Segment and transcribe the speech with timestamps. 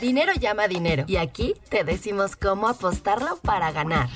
[0.00, 1.04] Dinero llama dinero.
[1.06, 4.08] Y aquí te decimos cómo apostarlo para ganar.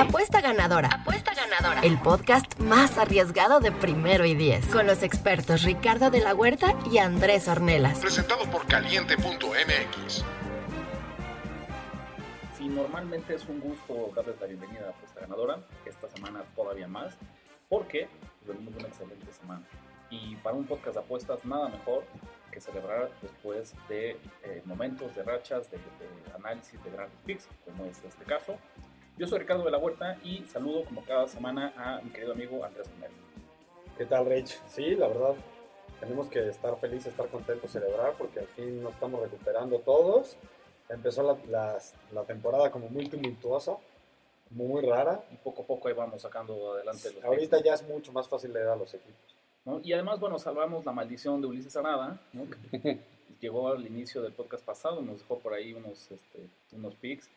[0.00, 0.88] Apuesta ganadora.
[0.88, 1.80] Apuesta ganadora.
[1.82, 4.66] El podcast más arriesgado de primero y diez.
[4.66, 8.00] Con los expertos Ricardo de la Huerta y Andrés Ornelas.
[8.00, 10.24] Presentado por caliente.mx.
[12.58, 17.16] Si normalmente es un gusto darles la bienvenida a Apuesta Ganadora, esta semana todavía más,
[17.68, 18.08] porque
[18.44, 19.62] venimos de una excelente semana.
[20.10, 22.04] Y para un podcast de apuestas, nada mejor
[22.50, 24.10] que celebrar después de
[24.44, 28.56] eh, momentos, de rachas, de, de análisis de grandes picks, como es este caso.
[29.18, 32.64] Yo soy Ricardo de la Huerta y saludo como cada semana a mi querido amigo
[32.64, 33.12] Andrés Romero.
[33.98, 34.58] ¿Qué tal, Rich?
[34.68, 35.34] Sí, la verdad,
[36.00, 40.36] tenemos que estar felices, estar contentos, celebrar, porque al fin nos estamos recuperando todos.
[40.88, 41.78] Empezó la, la-
[42.12, 43.76] la temporada como muy tumultuosa,
[44.50, 45.22] muy rara.
[45.30, 48.26] Y poco a poco ahí vamos sacando adelante los Ahorita picks, ya es mucho más
[48.26, 49.36] fácil leer a los equipos.
[49.64, 49.80] ¿No?
[49.84, 52.44] Y además, bueno, salvamos la maldición de Ulises Arada, ¿no?
[52.70, 52.98] que
[53.40, 57.28] llegó al inicio del podcast pasado, nos dejó por ahí unos, este, unos picks.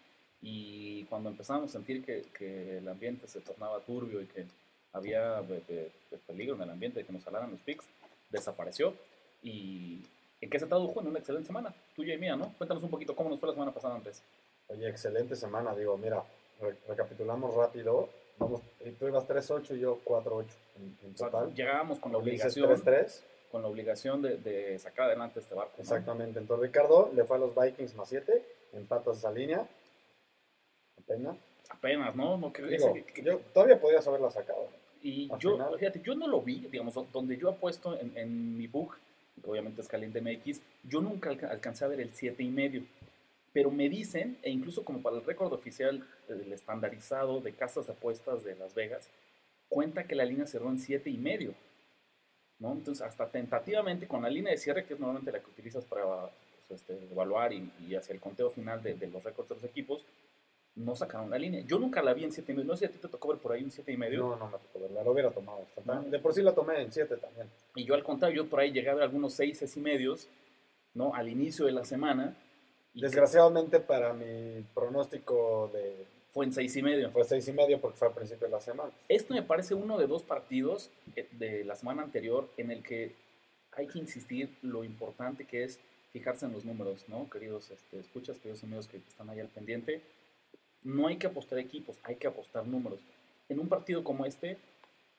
[0.42, 4.46] Y cuando empezamos a sentir que, que el ambiente se tornaba turbio y que
[4.92, 7.86] había de- de- de peligro en el ambiente de que nos salaran los picks,
[8.30, 8.94] desapareció.
[9.42, 10.02] ¿Y
[10.42, 11.00] en qué se tradujo?
[11.02, 12.52] En una excelente semana, tuya y mía, ¿no?
[12.58, 14.22] Cuéntanos un poquito cómo nos fue la semana pasada, Andrés.
[14.68, 16.24] Oye, excelente semana, digo, mira,
[16.60, 18.10] re- recapitulamos rápido.
[18.40, 18.62] Vamos,
[19.00, 20.46] tú ibas 3-8 y yo 4-8
[20.78, 21.54] en, en O sea, total.
[21.54, 23.22] llegábamos con la obligación, 3-3.
[23.52, 25.74] con la obligación de, de sacar adelante este barco.
[25.78, 25.82] ¿no?
[25.84, 26.40] Exactamente.
[26.40, 29.68] Entonces Ricardo le fue a los Vikings más 7, empatas esa línea.
[30.98, 31.38] Apenas.
[31.70, 32.38] Apenas, ¿no?
[32.38, 34.68] no que- Digo, ese- que- yo todavía podías haberla sacado.
[35.02, 35.78] Y yo, final.
[35.78, 38.96] fíjate, yo no lo vi, digamos, do- donde yo apuesto en, en mi book,
[39.44, 42.84] que obviamente es Caliente MX, yo nunca alca- alcancé a ver el 7 y medio.
[43.54, 47.94] Pero me dicen, e incluso como para el récord oficial del estandarizado de casas de
[47.94, 49.10] apuestas de Las Vegas,
[49.70, 51.54] cuenta que la línea cerró en 7 y medio.
[52.60, 52.74] ¿no?
[52.74, 56.04] Entonces, hasta tentativamente con la línea de cierre, que es normalmente la que utilizas para
[56.68, 59.64] pues, este, evaluar y, y hacia el conteo final de, de los récords de los
[59.64, 60.06] equipos,
[60.76, 61.62] no sacaron la línea.
[61.62, 62.68] Yo nunca la vi en 7 y medio.
[62.68, 64.22] No sé si a ti te tocó ver por ahí un 7 y medio.
[64.22, 65.68] No, no me tocó verla, lo hubiera tomado.
[65.86, 66.10] tarde.
[66.10, 67.48] De por sí la tomé en 7 también.
[67.76, 70.28] Y yo al contrario, yo por ahí llegué a ver algunos seis, seis y medios,
[70.94, 71.14] ¿no?
[71.14, 72.36] Al inicio de la semana.
[72.94, 77.10] Desgraciadamente para mi pronóstico de Fue en seis y medio.
[77.12, 78.92] fue 6 y medio porque fue al principio de la semana.
[79.10, 83.14] Esto me parece uno de dos partidos eh, de la semana anterior en el que
[83.72, 85.80] hay que insistir lo importante que es
[86.12, 87.28] fijarse en los números, ¿no?
[87.30, 90.02] Queridos este, escuchas, queridos amigos que están ahí al pendiente.
[90.84, 93.00] No hay que apostar equipos, hay que apostar números.
[93.50, 94.58] En un partido como este,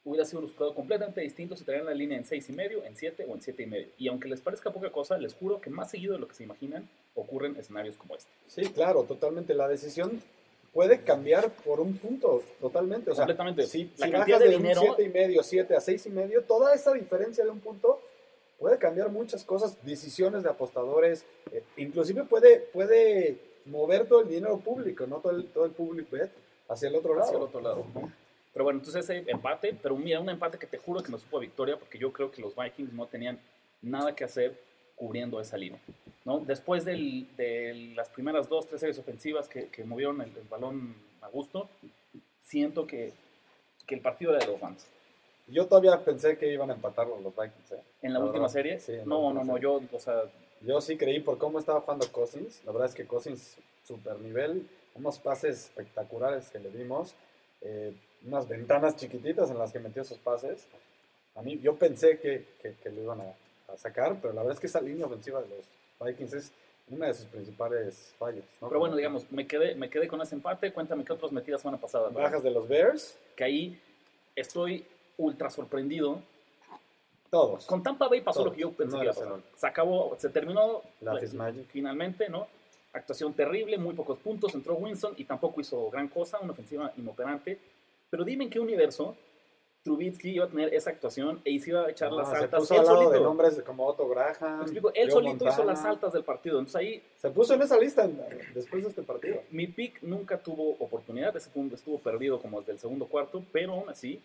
[0.04, 2.94] hubiera sido un resultado completamente distinto si traían la línea en seis y medio, en
[2.94, 3.88] 7 o en siete y medio.
[3.98, 6.44] Y aunque les parezca poca cosa, les juro que más seguido de lo que se
[6.44, 8.30] imaginan ocurren escenarios como este.
[8.48, 9.54] Sí, claro, totalmente.
[9.54, 10.20] La decisión
[10.72, 13.10] puede cambiar por un punto, totalmente.
[13.10, 13.66] O sea, Completamente.
[13.66, 16.06] Si, La si cantidad bajas de de, dinero- un 7 y medio, 7 a 6
[16.06, 18.00] y medio, toda esa diferencia de un punto
[18.58, 24.58] puede cambiar muchas cosas, decisiones de apostadores, eh, inclusive puede, puede mover todo el dinero
[24.58, 26.30] público, no todo el, todo el public bet
[26.68, 27.24] hacia el otro lado.
[27.26, 27.86] hacia el otro lado.
[27.94, 28.12] ¿no?
[28.52, 31.38] Pero bueno, entonces ese empate, pero mira, un empate que te juro que nos supo
[31.38, 33.38] a victoria, porque yo creo que los Vikings no tenían
[33.82, 34.58] nada que hacer
[34.96, 35.80] cubriendo esa línea.
[36.24, 36.40] ¿No?
[36.40, 40.94] Después del- de las primeras dos, tres series ofensivas que, que movieron el, el balón
[41.20, 41.68] a gusto,
[42.40, 43.12] siento que,
[43.86, 44.86] que el partido era de los Rams.
[45.46, 47.72] Yo todavía pensé que iban a empatar los Vikings.
[47.72, 47.82] ¿eh?
[48.02, 50.22] En la, La última verdad, serie, sí, la no, no, última no, yo, o sea,
[50.62, 52.62] Yo sí creí por cómo estaba jugando Cousins.
[52.64, 57.14] La verdad es que Cousins, super nivel, unos pases espectaculares que le dimos,
[57.60, 57.92] eh,
[58.26, 60.66] unas ventanas chiquititas en las que metió esos pases.
[61.34, 63.34] A mí, yo pensé que, que, que lo iban a,
[63.72, 65.66] a sacar, pero la verdad es que esa línea ofensiva de los
[66.00, 66.52] Vikings es
[66.88, 68.44] una de sus principales fallas.
[68.60, 68.68] ¿no?
[68.68, 70.72] pero bueno, digamos, me quedé, me quedé con ese empate.
[70.72, 72.10] Cuéntame qué otros metidas semana pasada.
[72.10, 72.18] ¿no?
[72.18, 73.80] Bajas de los Bears, Que ahí
[74.36, 74.84] estoy
[75.16, 76.20] ultra sorprendido
[77.30, 77.66] todos.
[77.66, 78.50] Con Tampa Bay pasó Todo.
[78.50, 79.40] lo que yo pensé No que iba a pasar.
[79.56, 81.66] Se acabó, se terminó La Fitzmagic.
[81.66, 82.46] finalmente, ¿no?
[82.92, 87.58] Actuación terrible, muy pocos puntos, entró Winston y tampoco hizo gran cosa, una ofensiva inoperante.
[88.08, 89.16] Pero dime en qué universo
[89.88, 92.60] Trubitsky iba a tener esa actuación e se iba a echar las Ah, se altas
[92.60, 94.56] puso él al lado de nombres como Otto Graham.
[94.56, 96.58] Me explico, él Joe solito hizo las altas del partido.
[96.58, 98.18] Entonces ahí Se puso en esa lista en-
[98.54, 99.42] después de este partido.
[99.50, 103.74] mi pick nunca tuvo oportunidad, ese un- estuvo perdido como desde el segundo cuarto, pero
[103.74, 104.22] aún así,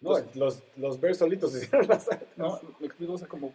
[0.00, 2.28] No, los, los Bears solitos hicieron las altas.
[2.38, 3.52] no, me explico, o sea, como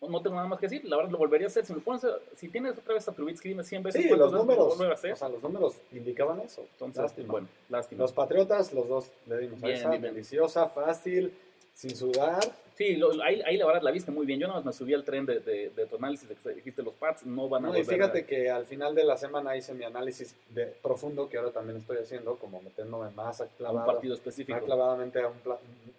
[0.00, 1.64] no, tengo nada más que decir, la verdad lo volvería a hacer.
[1.66, 2.06] Si me pones,
[2.36, 4.94] si tienes otra vez a Trubitsky, dime 100 veces Sí, los lo números, vuelve a
[4.94, 5.12] hacer.
[5.12, 6.62] o sea, los números indicaban eso.
[6.74, 7.32] Entonces, lástima.
[7.32, 8.02] bueno, lástima.
[8.02, 11.32] Los Patriotas, los dos le dimos Bien, esa, bien, deliciosa, fácil,
[11.74, 12.38] sin sudar.
[12.76, 14.38] Sí, lo- ahí, ahí la verdad la viste muy bien.
[14.38, 16.80] Yo nada más me subí al tren de, de, de tu análisis de que dijiste
[16.84, 19.16] los Pats no van a No, y volver fíjate a- que al final de la
[19.16, 23.44] semana hice mi análisis de, profundo, que ahora también estoy haciendo, como metiéndome más a
[23.44, 24.16] un clavado, partido
[24.46, 25.34] más clavadamente a un,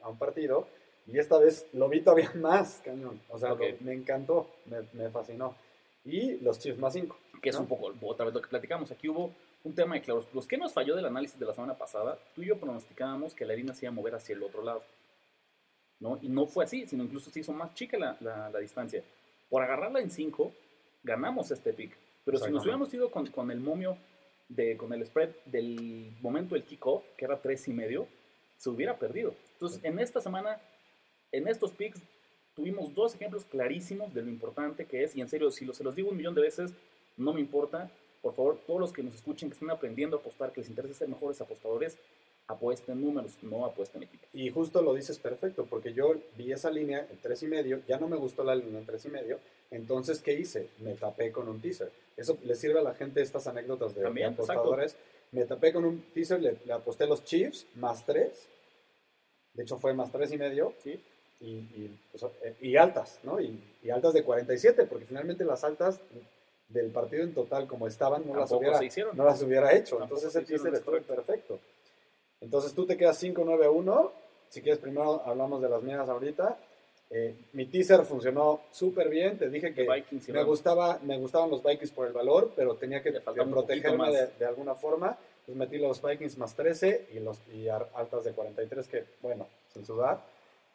[0.02, 0.68] a un partido.
[1.12, 3.20] Y esta vez lo vi todavía más, cañón.
[3.30, 3.60] O sea, Ok.
[3.62, 5.56] lo- me encantó, me, me fascinó.
[6.06, 7.18] y los Chiefs más 5.
[7.42, 8.92] que es un poco otra vez lo que platicamos.
[8.92, 9.34] Aquí hubo
[9.64, 10.46] un tema de claroscuros.
[10.48, 12.18] ¿Qué nos falló del análisis de la semana pasada?
[12.36, 14.84] Tú y yo pronosticábamos que la línea se iba a mover hacia el otro lado.
[16.00, 16.18] ¿no?
[16.22, 19.04] Y no fue así, sino incluso se hizo más chica la, la, la distancia.
[19.50, 20.52] Por agarrarla en 5,
[21.04, 21.96] ganamos este pick.
[22.26, 23.98] Pero si nos hubiéramos ido con, con, el momio,
[24.48, 28.08] de, con el spread del momento del kickoff, que era 3 y medio,
[28.58, 29.34] se hubiera perdido.
[29.54, 30.60] Entonces, en esta semana,
[31.32, 32.00] en estos picks,
[32.56, 35.84] tuvimos dos ejemplos clarísimos de lo importante que es, y en serio, si lo, se
[35.84, 36.74] los digo un millón de veces,
[37.18, 37.90] no me importa.
[38.22, 40.94] Por favor, todos los que nos escuchen, que estén aprendiendo a apostar, que les interesa
[40.94, 41.98] ser mejores apostadores,
[42.48, 44.28] apuesten números, no apuesten equipos.
[44.34, 47.98] Y justo lo dices perfecto, porque yo vi esa línea en tres y medio, ya
[47.98, 49.40] no me gustó la línea en tres y medio,
[49.70, 50.68] entonces ¿qué hice?
[50.80, 51.92] Me tapé con un teaser.
[52.18, 54.98] Eso le sirve a la gente estas anécdotas de, También, apostadores.
[55.32, 58.50] Me tapé con un teaser, le, le, aposté los Chiefs más tres,
[59.54, 61.00] de hecho fue más tres y medio, ¿Sí?
[61.40, 62.32] Y, y, pues,
[62.62, 63.40] y altas, ¿no?
[63.40, 66.00] Y, y, altas de 47, porque finalmente las altas
[66.70, 68.80] del partido en total como estaban no, las hubiera,
[69.14, 70.02] no las hubiera hecho.
[70.02, 71.60] Entonces ese teaser estuvo perfecto.
[72.42, 74.12] Entonces tú te quedas 5-9-1.
[74.50, 76.58] Si quieres, primero hablamos de las mías ahorita.
[77.12, 79.38] Eh, mi teaser funcionó súper bien.
[79.38, 83.02] Te dije que Vikings, me, gustaba, me gustaban los Vikings por el valor, pero tenía
[83.02, 85.18] que protegerme de, de, alguna forma.
[85.46, 89.86] Pues metí los Vikings más 13 y, los, y altas de 43, que bueno, sin
[89.86, 90.24] sudar.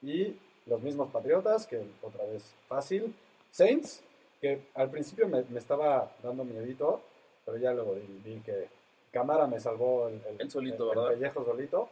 [0.02, 3.14] Y los mismos Patriotas, que otra vez fácil.
[3.50, 4.02] Saints,
[4.40, 7.00] que al principio me, me estaba dando miedito,
[7.44, 8.68] pero ya luego vi, vi que
[9.12, 11.12] Cámara me salvó el, el, el solito, el, ¿verdad?
[11.12, 11.88] el pellejo solito.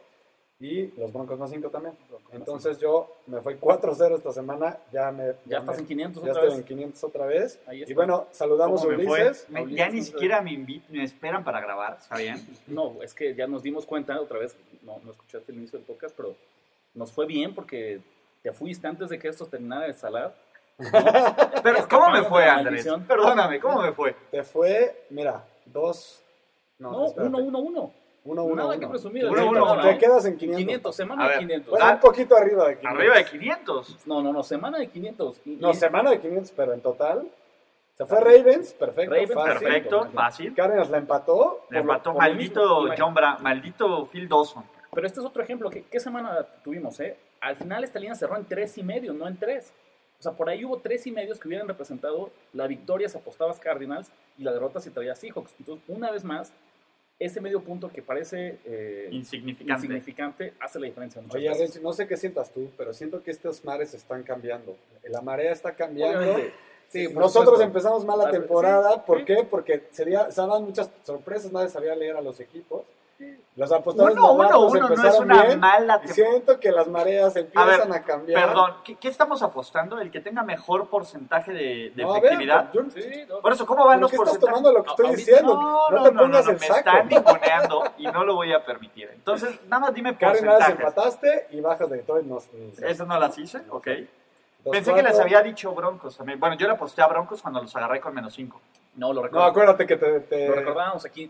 [0.59, 1.97] Y los Broncos más 5 también.
[2.31, 4.77] Entonces yo me fui 4-0 esta semana.
[4.93, 5.27] Ya me.
[5.27, 6.59] Ya, ya estás me, en 500 Ya otra estoy vez.
[6.59, 7.59] en 500 otra vez.
[7.71, 8.87] Y bueno, saludamos a.
[8.87, 9.49] Ulises.
[9.49, 12.37] Me- Ulises, ya ni siquiera me, invi- me esperan para grabar, ¿está bien?
[12.67, 15.85] No, es que ya nos dimos cuenta otra vez, no, no escuchaste el inicio del
[15.85, 16.33] podcast, pero
[16.93, 17.99] nos fue bien porque
[18.43, 20.35] te fuiste antes de que esto terminara de salar.
[21.63, 22.85] Pero, ¿cómo me fue, Andrés?
[23.07, 24.15] Perdóname, ¿cómo me fue?
[24.29, 26.23] Te fue, mira, 2.
[26.79, 27.05] No, No.
[27.05, 27.93] 1, 1, 1.
[28.25, 28.55] 1, 1.
[28.55, 29.25] Nada que presumir.
[29.25, 29.81] Uno, uno, uno.
[29.81, 30.57] Te quedas en 500.
[30.65, 31.39] 500, semana A de ver.
[31.39, 31.69] 500.
[31.71, 32.99] Bueno, un poquito arriba de 500.
[32.99, 33.97] Arriba de 500.
[34.07, 35.41] No, no, no, semana de 500.
[35.45, 37.27] Y- No, y- semana de 500, pero en total.
[37.95, 39.11] Se fue Ravens, perfecto.
[39.13, 39.59] Ravens, fácil.
[39.59, 40.55] Perfecto, fácil.
[40.55, 41.65] Cárdenas la empató.
[41.69, 42.85] Le empató maldito.
[42.97, 44.63] John Brown, maldito Phil Dawson.
[44.93, 45.69] Pero este es otro ejemplo.
[45.69, 46.99] ¿Qué, qué semana tuvimos?
[47.01, 47.17] Eh?
[47.43, 49.71] Al final esta línea cerró en 3 y medio, no en 3.
[50.19, 53.59] O sea, por ahí hubo 3 y medios que hubieran representado la victoria si apostabas
[53.59, 55.53] Cardinals y la derrota si traías Seahawks.
[55.59, 56.53] Entonces, una vez más,
[57.19, 59.73] ese medio punto que parece eh, Insignificante.
[59.73, 61.21] insignificante hace la diferencia.
[61.29, 61.81] Oye, veces.
[61.81, 64.77] No sé qué sientas tú, pero siento que estos mares están cambiando.
[65.09, 66.19] La marea está cambiando.
[66.19, 66.53] Obviamente.
[66.87, 67.63] Sí, Nosotros supuesto.
[67.63, 68.93] empezamos mal la temporada.
[68.95, 69.25] sí, ¿Por sí.
[69.25, 69.43] qué?
[69.49, 72.83] Porque sería, se daban muchas sorpresas, nadie sabía leer a los equipos.
[73.55, 77.35] Los apostadores Uno, uno, uno no es una bien, mala y siento que las mareas
[77.35, 78.47] empiezan a, cambiar.
[78.47, 79.99] Perdón, ¿qué, qué estamos apostando?
[80.01, 82.71] El que tenga mejor porcentaje de, No, ver, efectividad.
[82.73, 83.41] yo- Sí, no.
[83.41, 84.63] Por eso, ¿cómo van ¿por los qué estás porcentajes?
[84.63, 85.53] tomando lo que estoy Ahorita- diciendo?
[85.53, 86.79] No, No, no, te no, pongas no, el me saco.
[86.79, 89.11] están ninguneando y no lo voy a permitir.
[89.13, 90.69] Entonces, nada más dime porcentajes.
[90.79, 92.25] empataste y bajas de Detroit.
[92.25, 92.39] No,
[92.81, 93.87] Esas no las hice, ok.
[94.63, 96.39] Dos, Pensé que les había dicho Broncos también.
[96.39, 98.59] Bueno, yo le aposté a Broncos cuando los agarré con menos 5.
[98.95, 99.45] No, lo No, recuerdo.
[99.45, 101.29] acuérdate que te, te- Lo recordábamos aquí.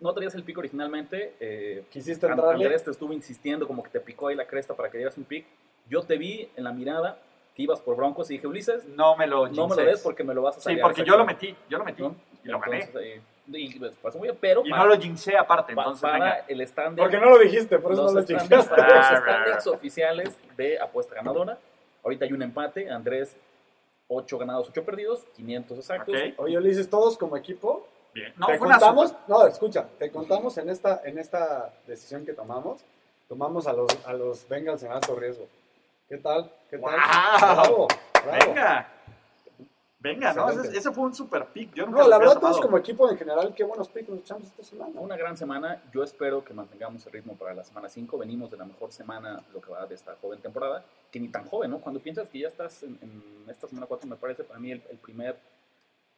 [0.00, 1.34] No traías el pick originalmente.
[1.40, 2.64] eh, quisiste entrarle.
[2.64, 5.24] Andrés te estuvo insistiendo, como que te picó ahí la cresta para que dieras un
[5.24, 5.46] pick.
[5.88, 7.18] Yo te vi en la mirada
[7.54, 10.22] que ibas por Broncos y dije, Ulises, No me lo no me lo des porque
[10.22, 10.80] me lo vas a Sí, salir.
[10.82, 12.02] porque yo lo metí, yo lo metí.
[12.02, 12.14] ¿no?
[12.44, 12.82] Y lo gané.
[12.82, 15.82] Entonces, eh, y pues, pasó muy bien, pero Y para, no lo jinxé aparte, pa-
[15.82, 16.44] entonces para venga.
[16.48, 18.48] el estándar, Porque no lo dijiste, por eso los no lo para
[18.96, 21.58] los standings ah, oficiales de apuesta ganadora.
[22.04, 23.34] Ahorita hay un empate, Andrés
[24.08, 26.14] 8 ganados, 8 perdidos, 500 exactos.
[26.14, 26.34] Ok.
[26.38, 27.86] Oye, Ulises, todos como equipo.
[28.16, 28.32] Bien.
[28.38, 32.80] No, te contamos, super- no, escucha, te contamos en esta, en esta decisión que tomamos,
[33.28, 35.46] tomamos a los, a los Bengals en alto riesgo.
[36.08, 36.50] ¿Qué tal?
[36.70, 36.94] ¿Qué tal?
[36.94, 37.38] ¡Guau!
[37.38, 37.88] Bravo,
[38.24, 38.54] bravo.
[38.54, 38.88] Venga.
[39.98, 40.48] Venga, ¿no?
[40.48, 41.74] Ese, ese fue un super pick.
[41.74, 44.20] Yo nunca No, lo la verdad, todos como equipo en general, qué buenos picks nos
[44.20, 44.98] echamos esta semana.
[44.98, 45.82] Una gran semana.
[45.92, 48.16] Yo espero que mantengamos el ritmo para la semana 5.
[48.16, 50.82] Venimos de la mejor semana, lo que va de esta joven temporada,
[51.12, 51.80] que ni tan joven, ¿no?
[51.80, 54.82] Cuando piensas que ya estás en, en esta semana 4, me parece para mí el,
[54.90, 55.36] el primer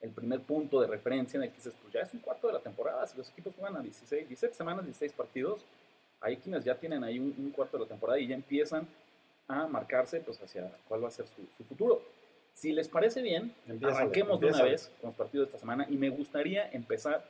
[0.00, 2.54] el primer punto de referencia en el que dices, pues ya es un cuarto de
[2.54, 3.06] la temporada.
[3.06, 5.64] Si los equipos juegan a 16, 17 semanas, 16 partidos,
[6.20, 8.86] hay quienes ya tienen ahí un, un cuarto de la temporada y ya empiezan
[9.48, 12.02] a marcarse pues hacia cuál va a ser su, su futuro.
[12.54, 15.96] Si les parece bien, arranquemos de una vez con los partidos de esta semana y
[15.96, 17.24] me gustaría empezar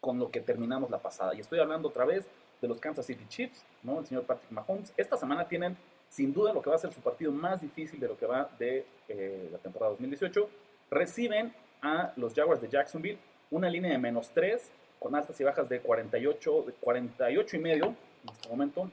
[0.00, 1.34] con lo que terminamos la pasada.
[1.34, 2.26] Y estoy hablando otra vez
[2.60, 4.00] de los Kansas City Chiefs, ¿no?
[4.00, 4.92] El señor Patrick Mahomes.
[4.96, 5.76] Esta semana tienen
[6.08, 8.50] sin duda lo que va a ser su partido más difícil de lo que va
[8.58, 10.48] de eh, la temporada 2018.
[10.90, 13.18] Reciben a los Jaguars de Jacksonville
[13.50, 17.86] una línea de menos 3 con altas y bajas de 48, de 48 y medio
[17.86, 18.90] en este momento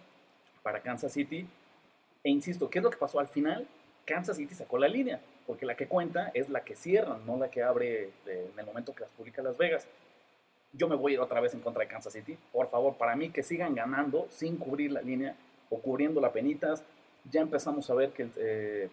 [0.61, 1.47] para Kansas City.
[2.23, 3.67] E insisto, ¿qué es lo que pasó al final?
[4.05, 5.19] Kansas City sacó la línea.
[5.45, 8.65] porque la que cuenta es la que cierran, no la que abre eh, en el
[8.65, 9.85] momento que las publica Las Vegas.
[10.71, 12.37] Yo me voy a ir otra vez en contra de Kansas City.
[12.53, 15.35] Por favor, para mí que sigan ganando sin cubrir la línea
[15.69, 16.81] o cubriendo la penitas.
[17.29, 18.29] Ya empezamos a ver que...
[18.37, 18.89] Eh,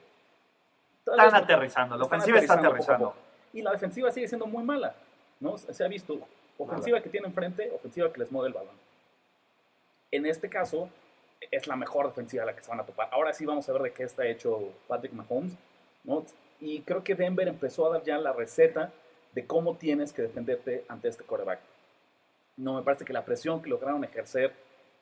[1.06, 3.10] Están es- aterrizando, la están ofensiva está aterrizando.
[3.10, 3.16] poco.
[3.52, 4.94] Y la defensiva sigue siendo muy mala.
[5.40, 5.56] ¿no?
[5.58, 6.18] Se ha visto
[6.58, 8.74] ofensiva que tiene enfrente, ofensiva que les mueve el balón.
[10.10, 10.88] En este caso,
[11.50, 13.08] es la mejor defensiva a la que se van a topar.
[13.12, 15.52] Ahora sí vamos a ver de qué está hecho Patrick Mahomes.
[16.04, 16.24] ¿no?
[16.60, 18.92] Y creo que Denver empezó a dar ya la receta
[19.32, 21.60] de cómo tienes que defenderte ante este quarterback.
[22.56, 24.52] No, me parece que la presión que lograron ejercer,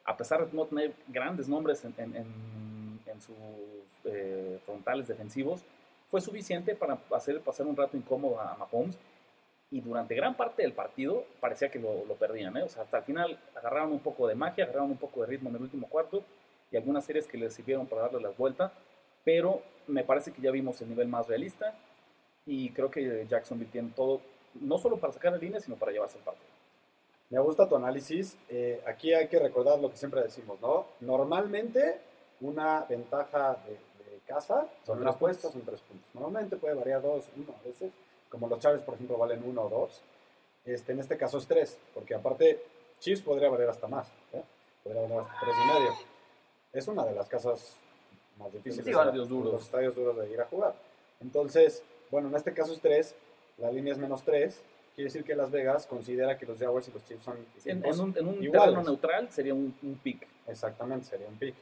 [0.04, 3.34] a pesar de no tener grandes nombres en, en- en- en sus
[4.04, 5.62] eh, frontales defensivos,
[6.10, 8.96] fue suficiente para hacer pasar un rato incómodo a Mahomes.
[9.70, 12.56] Y durante gran parte del partido parecía que lo, perdían.
[12.56, 12.62] ¿eh?
[12.62, 15.50] O sea, hasta el final agarraron un poco de magia, agarraron un poco de ritmo
[15.50, 16.22] en el último cuarto
[16.70, 18.72] y algunas series que les sirvieron para darle las vueltas.
[19.24, 21.74] Pero me parece que ya vimos el nivel más realista
[22.46, 24.22] y creo que Jacksonville tiene todo,
[24.54, 26.48] no solo para sacar la línea, sino para llevarse el partido.
[27.28, 28.38] Me gusta tu análisis.
[28.48, 30.86] Eh, aquí hay que recordar lo que siempre decimos, ¿no?
[31.00, 32.00] Normalmente
[32.40, 33.76] una ventaja de
[34.28, 36.06] casa Son las apuestas son tres puntos.
[36.14, 37.90] Normalmente puede variar dos, uno a veces.
[38.28, 40.00] Como los Chaves, por ejemplo, valen uno o dos.
[40.64, 42.62] Este, en este caso es tres, porque aparte
[43.00, 44.06] Chiefs podría valer hasta más.
[44.34, 44.42] ¿eh?
[44.84, 45.90] Podría valer hasta tres y medio.
[46.72, 47.74] Es una de las casas
[48.38, 48.84] más difíciles.
[48.84, 49.52] Sí, de- duros.
[49.54, 50.74] Los estadios duros de ir a jugar.
[51.20, 53.14] Entonces, bueno, en este caso es tres.
[53.56, 54.62] La línea es menos tres.
[54.94, 58.00] Quiere decir que Las Vegas considera que los Jaguars y los Chiefs son En, en
[58.00, 58.64] un, en un iguales.
[58.74, 60.26] terreno neutral sería un, un pick.
[60.46, 61.54] Exactamente, sería un pick.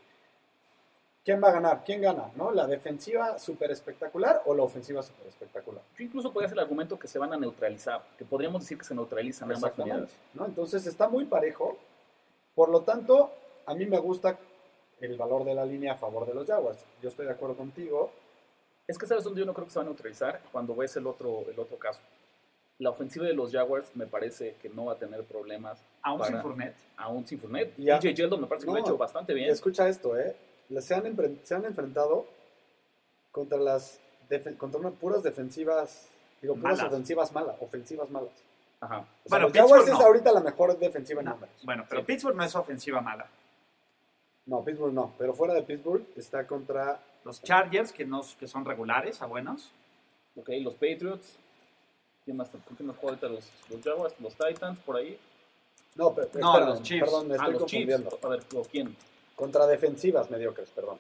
[1.27, 1.83] ¿Quién va a ganar?
[1.85, 2.31] ¿Quién gana?
[2.37, 2.53] ¿No?
[2.53, 5.83] ¿La defensiva súper espectacular o la ofensiva súper espectacular?
[5.99, 8.85] Yo incluso podría hacer el argumento que se van a neutralizar, que podríamos decir que
[8.85, 10.17] se neutralizan ambas unidades.
[10.35, 10.47] ¿no?
[10.47, 11.77] Entonces está muy parejo.
[12.55, 13.33] Por lo tanto,
[13.67, 14.39] a mí me gusta
[15.01, 16.79] el valor de la línea a favor de los Jaguars.
[17.03, 18.13] Yo estoy de acuerdo contigo.
[18.87, 21.09] Es que sabes dónde yo no creo que se va a neutralizar cuando ves el
[21.09, 21.99] otro, el otro caso.
[22.79, 26.31] La ofensiva de los Jaguars me parece que no va a tener problemas Aún sin
[26.35, 26.77] Para- Fournette.
[26.97, 27.77] aún sin Fournette.
[27.79, 29.51] Y Yeldon me parece que lo ha hecho bastante bien.
[29.51, 30.37] escucha esto, ¿eh?
[30.81, 32.27] Se han, se han enfrentado
[33.33, 33.99] contra las
[34.59, 36.09] contra unas puras defensivas,
[36.43, 36.93] digo, puras Malas.
[36.93, 38.31] ofensivas malas, ofensivas malas.
[38.81, 38.99] Ajá.
[39.25, 41.55] O sea, Bueno, Jaguars Pittsburgh es ahorita la mejor defensiva en números.
[41.63, 42.07] Bueno, pero Sí.
[42.09, 43.27] Pittsburgh no es ofensiva mala.
[44.47, 48.65] No, Pittsburgh no, pero fuera de Pittsburgh está contra Los Chargers, que, no, que son
[48.65, 49.71] regulares, a buenos.
[50.37, 51.37] Ok, los Patriots.
[52.25, 52.49] ¿Quién más?
[52.49, 54.15] ¿Con quién más juega ahorita los, los Jaguars?
[54.21, 55.19] Los Titans, por ahí.
[55.95, 57.05] No, pero, No, los Chiefs.
[57.05, 58.11] Perdón, me ah, estoy los confundiendo.
[58.11, 58.25] Chiefs.
[58.25, 58.97] A ver, ¿o ¿quién?
[59.37, 60.99] Contra defensivas mediocres, perdón.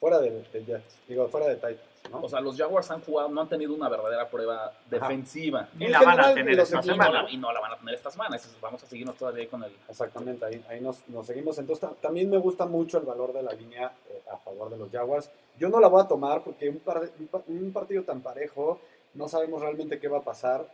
[0.00, 1.80] Fuera de, de Jets, digo, fuera de Titans,
[2.12, 2.20] ¿no?
[2.22, 5.68] O sea, los Jaguars han jugado, no han tenido una verdadera prueba defensiva.
[5.80, 7.22] En la van a general, tener los esta Y no, semana.
[7.24, 8.38] la, y no la van a tener esta semana.
[8.60, 9.72] Vamos a seguirnos todavía ahí con el.
[9.88, 11.58] Exactamente, ahí, ahí nos, nos seguimos.
[11.58, 14.76] Entonces, ta- también me gusta mucho el valor de la línea eh, a favor de
[14.78, 15.28] los Jaguars.
[15.58, 18.78] Yo no la voy a tomar porque un, par- un pa- un partido tan parejo,
[19.14, 20.64] no sabemos realmente qué va a pasar.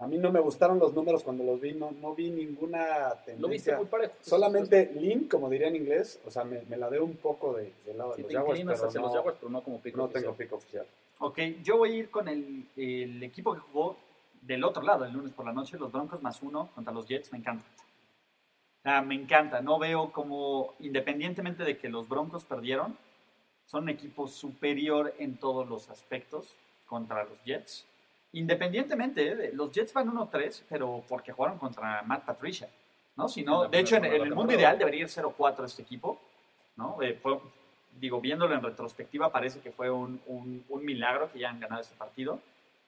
[0.00, 3.48] A mí no me gustaron los números cuando los vi, no, no vi ninguna Lo
[3.48, 3.76] viste tendencia.
[3.76, 4.14] muy parejo.
[4.20, 7.72] Solamente lean, como diría en inglés, o sea, me, me la deo un poco de,
[7.84, 10.04] del lado de los Jaguars, pero hacia no, los Jaguars, pero no como pick no
[10.04, 10.22] oficial.
[10.22, 10.86] tengo pick oficial.
[11.18, 13.96] Ok, yo voy a ir con el, el equipo que jugó
[14.40, 17.32] del otro lado el lunes por la noche, los Broncos más uno contra los Jets,
[17.32, 17.64] me encanta.
[18.84, 22.96] Ah, me encanta, no veo como, independientemente de que los Broncos perdieron,
[23.66, 26.54] son un equipo superior en todos los aspectos
[26.86, 27.84] contra los Jets.
[28.32, 32.68] Independientemente, eh, de- los Jets van 1-3, pero porque jugaron contra Matt Patricia,
[33.16, 33.28] ¿no?
[33.28, 36.20] Si no, En la de hecho, en, el mundo ideal debería ir 0-4 este equipo,
[36.76, 37.00] ¿no?
[37.02, 37.40] Eh, fue-
[37.98, 41.80] digo, viéndolo en retrospectiva, parece que fue un, un- un milagro que ya han ganado
[41.80, 42.40] este partido.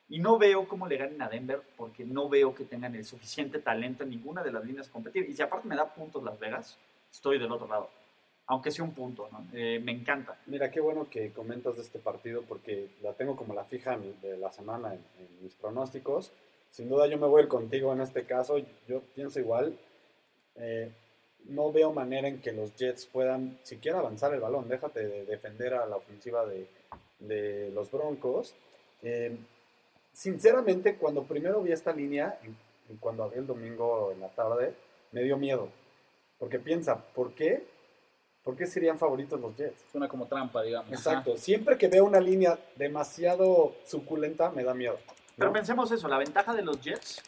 [0.09, 3.61] Y no veo cómo le ganen a Denver porque no veo que tengan el suficiente
[3.61, 5.28] talento en ninguna de las líneas a competir.
[5.28, 6.76] Y si aparte me da puntos Las Vegas,
[7.12, 7.88] estoy del otro lado.
[8.50, 9.47] Aunque sea un punto, ¿no?
[9.52, 10.37] Eh, me encanta.
[10.47, 14.37] Mira, qué bueno que comentas de este partido porque la tengo como la fija de
[14.38, 16.33] la semana en, en mis pronósticos.
[16.69, 18.59] Sin duda yo me voy a ir contigo en este caso.
[18.88, 19.78] Yo pienso igual.
[20.57, 20.90] Eh,
[21.45, 24.69] no veo manera en que los Jets puedan siquiera avanzar el balón.
[24.69, 26.66] Déjate de defender a la ofensiva de,
[27.21, 28.57] de los Broncos.
[29.04, 29.37] Eh,
[30.12, 32.37] sinceramente, cuando primero vi esta línea,
[32.99, 34.75] cuando abrí el domingo en la tarde,
[35.12, 35.69] me dio miedo.
[36.40, 37.78] Porque piensa, ¿por qué?
[38.50, 39.85] ¿Por qué serían favoritos los Jets?
[39.92, 40.90] Suena como trampa, digamos.
[40.92, 41.37] Exacto.
[41.37, 44.95] Siempre que veo una línea demasiado suculenta, me da miedo.
[45.07, 45.14] ¿no?
[45.37, 47.23] Pero pensemos eso, la ventaja de los Jets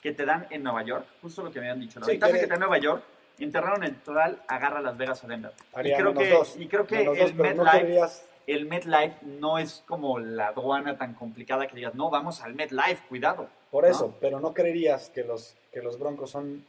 [0.00, 2.32] que te dan en Nueva York, justo lo que me habían dicho, la Sí, ventaja
[2.32, 3.02] que- que te da Nueva York,
[3.40, 5.52] en terreno neutral agarra Las Vegas a Denver.
[5.84, 6.56] Y creo, que, dos.
[6.58, 10.96] y creo que Menos el no MetLife querrías- el MetLife no es como la aduana
[10.96, 13.48] tan complicada que digas, no, vamos al MetLife, cuidado.
[13.70, 13.90] Por ¿no?
[13.90, 16.64] eso, pero no creerías que los, que los Broncos son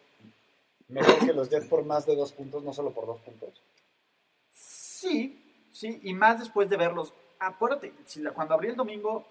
[0.90, 3.50] mejor que los Jets por más de dos puntos, no solo por dos puntos.
[5.06, 7.94] Sí, sí, y más después de verlos acuérdate,
[8.34, 9.26] cuando abrió el domingo,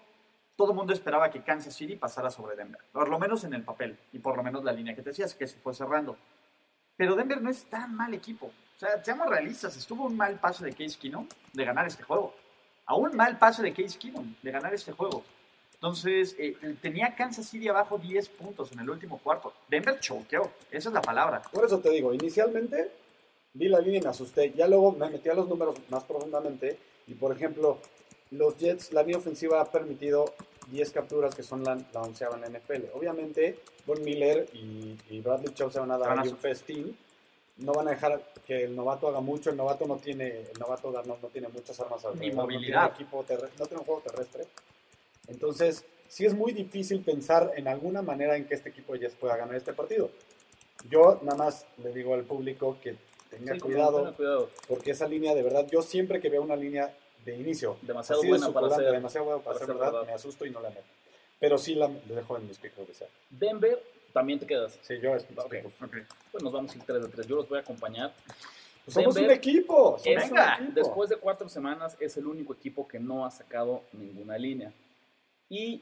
[0.55, 2.81] todo el mundo esperaba que Kansas City pasara sobre Denver.
[2.91, 3.97] Por lo menos en el papel.
[4.13, 6.17] Y por lo menos la línea que te decías, que se fue cerrando.
[6.95, 8.47] Pero Denver no es tan mal equipo.
[8.47, 12.33] O sea, seamos realistas, estuvo un mal pase de Case Keenum de ganar este juego.
[12.85, 15.23] A mal pase de Case Keenum de ganar este juego.
[15.73, 19.53] Entonces, eh, tenía Kansas City abajo 10 puntos en el último cuarto.
[19.67, 21.41] Denver choqueó, esa es la palabra.
[21.51, 22.91] Por eso te digo, inicialmente
[23.55, 24.51] vi la línea y me asusté.
[24.51, 26.77] Ya luego me metí a los números más profundamente.
[27.07, 27.79] Y por ejemplo,
[28.31, 30.25] los Jets, la línea ofensiva ha permitido
[30.71, 32.85] 10 capturas que son la, la onceava en la NFL.
[32.93, 36.97] Obviamente, Von Miller y, y Bradley Chubb se van a dar un festín.
[37.57, 39.49] No van a dejar que el novato haga mucho.
[39.49, 42.91] El novato no tiene, el novato Darnold no tiene muchas armas alrededor, movilidad.
[42.91, 43.25] No tiene, equipo
[43.57, 44.43] no tiene un juego terrestre.
[45.27, 49.15] Entonces, sí es muy difícil pensar en alguna manera en que este equipo de Jets
[49.15, 50.09] pueda ganar este partido.
[50.89, 52.97] Yo nada más le digo al público que
[53.37, 54.49] tenga Sí, cuidado, tenga cuidado.
[54.67, 58.27] porque esa línea de verdad, yo siempre que veo una línea de inicio, Demasiado así
[58.27, 60.07] de buena para suculenta, ser- demasiado buena para, para ser ser verdad, verdad.
[60.07, 60.83] me asusto y no la meto.
[61.39, 63.07] Pero sí la dejo en mis picos de ser.
[63.29, 63.81] Denver,
[64.13, 64.77] también te quedas.
[64.81, 65.49] Sí, yo es mis Ok.
[65.51, 65.73] picos.
[66.31, 67.27] Pues nos vamos a ir 3 de 3.
[67.27, 68.13] Yo los voy a acompañar.
[68.85, 69.97] Pues somos Denver un equipo.
[69.97, 70.71] somos es- un venga, equipo.
[70.75, 74.71] Después de cuatro semanas es el único equipo que no ha sacado ninguna línea.
[75.49, 75.81] Y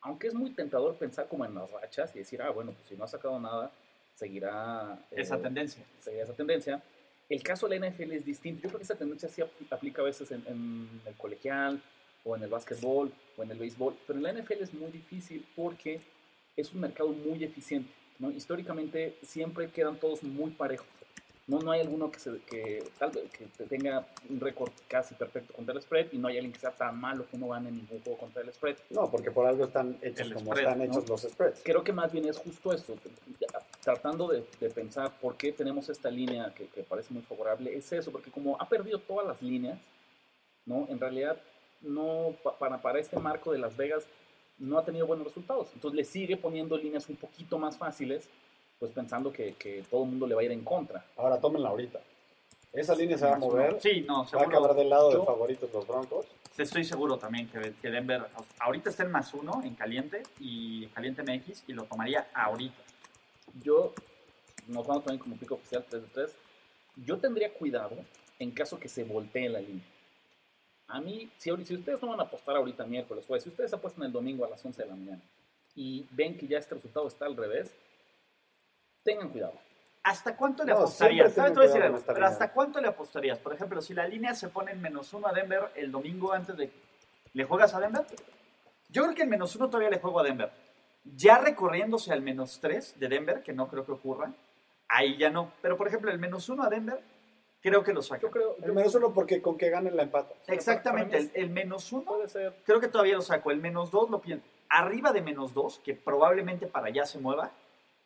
[0.00, 2.94] aunque es muy tentador pensar como en las rachas y decir, ah, bueno, pues si
[2.94, 3.70] no ha sacado nada,
[4.14, 5.84] seguirá eh, Esa tendencia.
[6.00, 6.82] seguirá esa tendencia.
[7.28, 8.62] El caso de la NFL es distinto.
[8.62, 11.80] Yo creo que esa tendencia sí apl- aplica a veces en, en el colegial
[12.24, 15.46] o en el básquetbol o en el béisbol, pero en la NFL es muy difícil
[15.56, 16.00] porque
[16.56, 17.90] es un mercado muy eficiente.
[18.18, 18.30] ¿no?
[18.30, 20.86] Históricamente siempre quedan todos muy parejos.
[21.46, 25.14] No, no hay alguno que, se, que, tal vez, que te tenga un récord casi
[25.14, 27.70] perfecto contra el spread y no hay alguien que sea tan malo que no gane
[27.70, 28.76] ningún juego contra el spread.
[28.88, 30.84] No, porque por algo están hechos El como spread, están ¿no?
[30.84, 31.60] hechos los spreads.
[31.62, 32.94] Creo que más bien es justo eso,
[33.84, 37.92] tratando de, de pensar por qué tenemos esta línea que, que parece muy favorable, es
[37.92, 39.78] eso, porque como ha perdido todas las líneas,
[40.66, 40.86] ¿no?
[40.88, 41.36] En realidad,
[41.82, 44.04] no, pa- para, para este marco de Las Vegas,
[44.58, 45.68] no ha tenido buenos resultados.
[45.74, 48.28] Entonces le sigue poniendo líneas un poquito más fáciles,
[48.78, 51.04] pues pensando que, que todo el mundo le va a ir en contra.
[51.16, 52.00] Ahora tómenla ahorita.
[52.72, 53.80] Esa línea se va a mover.
[53.80, 56.26] Sí, no, Va a acabar del lado de Yo- favoritos los Broncos.
[56.56, 58.22] Estoy seguro también que, que Denver
[58.60, 62.74] ahorita está en más uno en caliente y en caliente MX y lo tomaría ahorita.
[63.62, 63.92] Yo,
[64.68, 66.36] nos vamos poner como pico oficial 3 de 3.
[66.96, 67.96] Yo tendría cuidado
[68.38, 69.84] en caso que se voltee la línea.
[70.88, 73.72] A mí, si, ahorita- si ustedes no van a apostar ahorita miércoles, jueves, si ustedes
[73.72, 75.22] apuestan el domingo a las 11 de la mañana
[75.74, 77.72] y ven que ya este resultado está al revés,
[79.02, 79.54] tengan cuidado.
[80.02, 81.32] ¿Hasta cuánto le No, apostarías?
[81.32, 81.34] ¿Sabes?
[81.34, 82.26] tengan Te voy a decir pero.
[82.26, 83.38] ¿hasta cuánto le apostarías?
[83.38, 86.56] Por ejemplo, si la línea se pone en menos uno a Denver el domingo antes
[86.56, 86.70] de...
[87.32, 88.04] ¿Le juegas a Denver?
[88.90, 90.50] Yo creo que el menos uno todavía le juego a Denver.
[91.04, 94.32] Ya recorriéndose al menos tres de Denver, que no creo que ocurra,
[94.88, 95.52] ahí ya no.
[95.60, 97.00] Pero, por ejemplo, el menos uno a Denver,
[97.60, 98.22] creo que lo saca.
[98.22, 100.34] Yo creo, El menos uno porque con que ganen la empata.
[100.46, 102.54] Exactamente, el, el menos uno puede ser.
[102.64, 103.50] creo que todavía lo saco.
[103.50, 104.46] El menos dos lo pienso.
[104.68, 107.52] Arriba de menos dos, que probablemente para allá se mueva,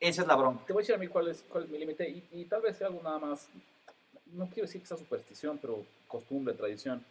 [0.01, 0.65] esa es la bronca.
[0.67, 2.63] Te voy a decir a mí cuál es, cuál es mi límite y, y tal
[2.63, 3.49] vez sea algo nada más,
[4.27, 7.05] no quiero decir que sea superstición, pero costumbre, tradición.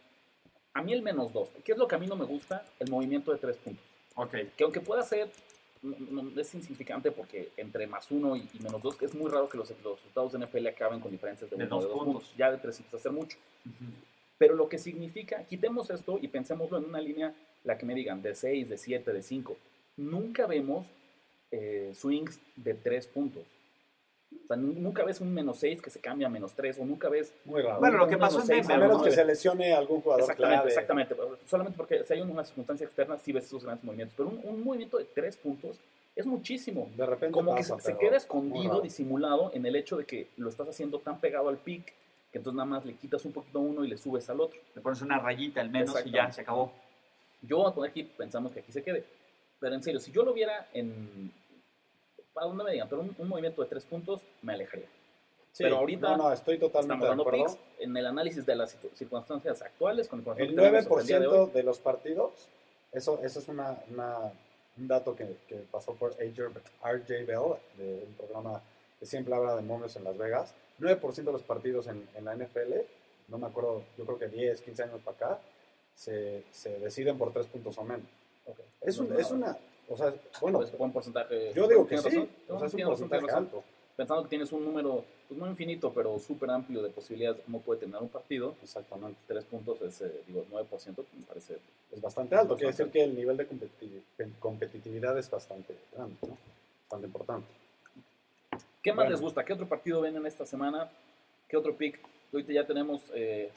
[0.74, 2.64] A mí el menos dos, ¿qué es lo que a mí no me gusta?
[2.78, 3.84] El movimiento de tres puntos.
[4.14, 4.34] Ok.
[4.56, 5.30] que aunque pueda ser,
[6.36, 9.70] es insignificante porque entre más uno y, y menos dos, es muy raro que los,
[9.82, 12.22] los resultados de NFL acaben con diferencias de, De uno o dos de dos puntos.
[12.24, 12.36] puntos.
[12.36, 13.38] Ya de tres empieza a ser mucho.
[14.38, 18.22] Pero lo que significa, quitemos esto y pensémoslo en una línea, la que me digan,
[18.22, 19.56] de 6, de 7, de 5.
[19.96, 20.86] Nunca vemos
[21.50, 23.42] eh, swings de 3 puntos.
[24.30, 26.84] O sea, nu- nunca ves un menos 6 que se cambia a menos 3, o
[26.84, 27.32] nunca ves...
[27.44, 27.80] Muy raro.
[27.80, 29.04] Bueno, lo que pasó en Denver, a menos ¿no?
[29.04, 30.68] que se lesione algún jugador Exactamente, clave.
[30.70, 31.16] exactamente.
[31.46, 34.14] Solamente porque si hay una circunstancia externa, sí ves esos grandes movimientos.
[34.16, 35.78] Pero un, un movimiento de 3 puntos
[36.16, 36.90] es muchísimo.
[36.96, 40.28] De repente como pasa, que se, se queda escondido, disimulado en el hecho de que
[40.36, 41.94] lo estás haciendo tan pegado al pic
[42.32, 44.58] que entonces nada más le quitas un poquito a uno y le subes al otro.
[44.74, 46.72] Le pones una rayita al menos y ya, se acabó.
[47.40, 49.04] Yo voy a poner aquí, pensamos que aquí se quede.
[49.60, 51.32] Pero en serio, si yo lo viera en...
[52.38, 54.86] Para donde me digan, pero un, un movimiento de tres puntos, me alejaría.
[55.50, 58.76] Sí, pero ahorita No, no, estoy totalmente Estamos dando picks en el análisis de las
[58.94, 60.06] circunstancias actuales.
[60.06, 61.48] Con El información que tenemos hasta el día de hoy.
[61.48, 62.30] 9% de los partidos,
[62.92, 64.30] eso, eso es una, una-
[64.76, 68.62] un dato que, que pasó por RJ Bell, de un programa
[69.00, 70.54] que siempre habla de momios en Las Vegas.
[70.78, 72.74] 9% de los partidos en, en la NFL,
[73.26, 75.38] no me acuerdo, yo creo que 10, 15 años para acá,
[75.96, 78.06] se, se deciden por 3 puntos o menos.
[78.46, 78.60] Ok.
[78.82, 81.52] Es, un- No, es no, una, o sea, bueno, pues, buen porcentaje.
[81.54, 82.28] yo digo que sí, razón.
[82.48, 83.44] o sea, es un porcentaje razón.
[83.44, 83.64] alto.
[83.96, 87.60] Pensando que tienes un número, pues no infinito, pero súper amplio de posibilidades de cómo
[87.60, 89.18] puede terminar un partido, Exactamente.
[89.26, 91.58] tres puntos es, eh, digo, 9%, me parece
[91.90, 92.92] Es bastante alto, quiere Bastante.
[92.92, 96.36] decir que el nivel de competiti- competitividad es bastante grande, ¿no?
[96.84, 97.46] Bastante importante.
[98.82, 99.10] ¿Qué más Bueno.
[99.10, 99.44] les gusta?
[99.44, 100.88] ¿Qué otro partido ven en esta semana?
[101.48, 101.98] ¿Qué otro pick?
[102.32, 103.50] Ahorita ya tenemos eh,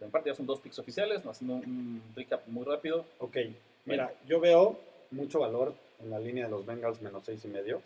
[0.00, 3.04] En parte ya son dos picks oficiales, no haciendo un recap muy rápido.
[3.18, 3.36] Ok,
[3.84, 4.78] mira, yo veo
[5.10, 7.82] mucho valor en la línea de los Bengals menos seis y medio.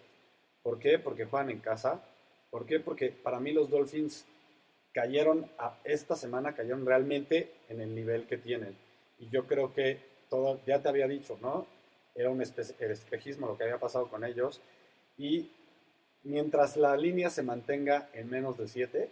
[0.62, 0.98] ¿Por qué?
[0.98, 2.02] Porque juegan en casa.
[2.50, 2.80] ¿Por qué?
[2.80, 4.24] Porque para mí los Dolphins
[4.92, 8.76] cayeron a esta semana, cayeron realmente en el nivel que tienen.
[9.18, 11.66] Y yo creo que todo, ya te había dicho, ¿no?
[12.14, 14.60] Era un espe- el espejismo lo que había pasado con ellos.
[15.16, 15.50] Y
[16.24, 19.08] mientras la línea se mantenga en menos de 7,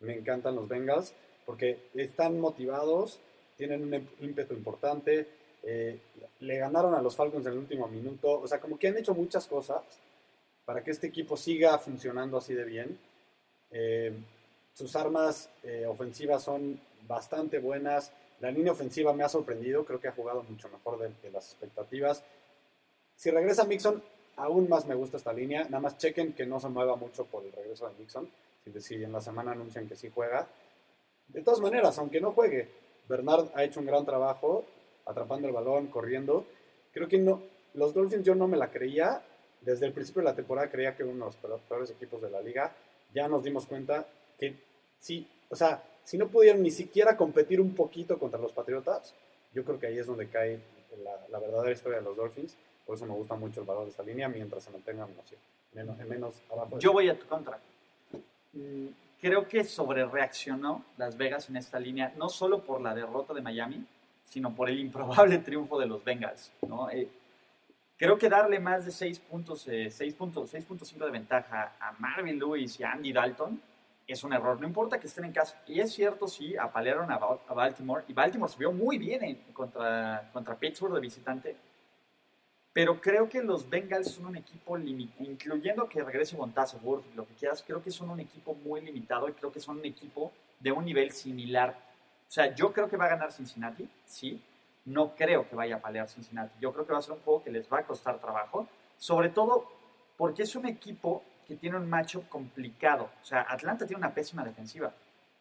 [0.00, 1.12] me encantan los Bengals
[1.46, 3.18] porque están motivados,
[3.56, 5.26] tienen un em- ímpetu importante,
[5.66, 5.98] eh,
[6.40, 9.14] le ganaron a los Falcons en el último minuto, o sea, como que han hecho
[9.14, 9.82] muchas cosas
[10.64, 12.98] para que este equipo siga funcionando así de bien.
[13.70, 14.12] Eh,
[14.74, 18.12] sus armas eh, ofensivas son bastante buenas.
[18.40, 21.50] La línea ofensiva me ha sorprendido, creo que ha jugado mucho mejor de, de las
[21.50, 22.22] expectativas.
[23.16, 24.02] Si regresa Mixon,
[24.36, 25.64] aún más me gusta esta línea.
[25.64, 28.28] Nada más chequen que no se mueva mucho por el regreso de Mixon.
[28.64, 30.46] Si, si en la semana anuncian que sí juega.
[31.28, 32.68] De todas maneras, aunque no juegue,
[33.08, 34.64] Bernard ha hecho un gran trabajo
[35.06, 36.44] atrapando el balón, corriendo.
[36.92, 37.42] Creo que no,
[37.74, 39.22] los Dolphins yo no me la creía.
[39.60, 42.20] Desde el principio de la temporada creía que era uno de los peor- peores equipos
[42.22, 42.72] de la liga.
[43.14, 44.06] Ya nos dimos cuenta
[44.38, 44.54] que
[44.98, 49.14] sí, o sea, si no pudieron ni siquiera competir un poquito contra los Patriotas,
[49.54, 50.58] yo creo que ahí es donde cae
[51.02, 52.56] la, la verdadera historia de los Dolphins.
[52.84, 55.36] Por eso me gusta mucho el valor de esta línea mientras se mantengan no sé,
[55.72, 56.78] menos, en menos abajo.
[56.78, 57.58] Yo voy a tu contra.
[58.52, 58.86] Mm,
[59.20, 63.40] Creo que sobre reaccionó Las Vegas en esta línea, no solo por la derrota de
[63.40, 63.86] Miami,
[64.24, 66.50] sino por el improbable triunfo de los Bengals.
[66.68, 66.90] ¿no?
[66.90, 67.08] Eh,
[67.96, 72.38] creo que darle más de 6 puntos, eh, 6 puntos, 6.5 de ventaja a Marvin
[72.38, 73.60] Lewis y a Andy Dalton
[74.06, 74.60] es un error.
[74.60, 75.62] No importa que estén en casa.
[75.66, 79.36] Y es cierto, sí, apalearon a, a Baltimore y Baltimore se vio muy bien en-
[79.54, 81.56] contra, contra Pittsburgh de visitante.
[82.72, 87.34] Pero creo que los Bengals son un equipo limitado, incluyendo que regrese Worth, lo que
[87.34, 90.72] quieras, creo que son un equipo muy limitado y creo que son un equipo de
[90.72, 91.78] un nivel similar.
[92.28, 94.42] O sea, yo creo que va a ganar Cincinnati, sí.
[94.86, 96.52] No creo que vaya a palear Cincinnati.
[96.60, 99.28] Yo creo que va a ser un juego que les va a costar trabajo, sobre
[99.30, 99.70] todo
[100.16, 103.10] porque es un equipo que tiene un matchup complicado.
[103.22, 104.92] O sea, Atlanta tiene una pésima defensiva.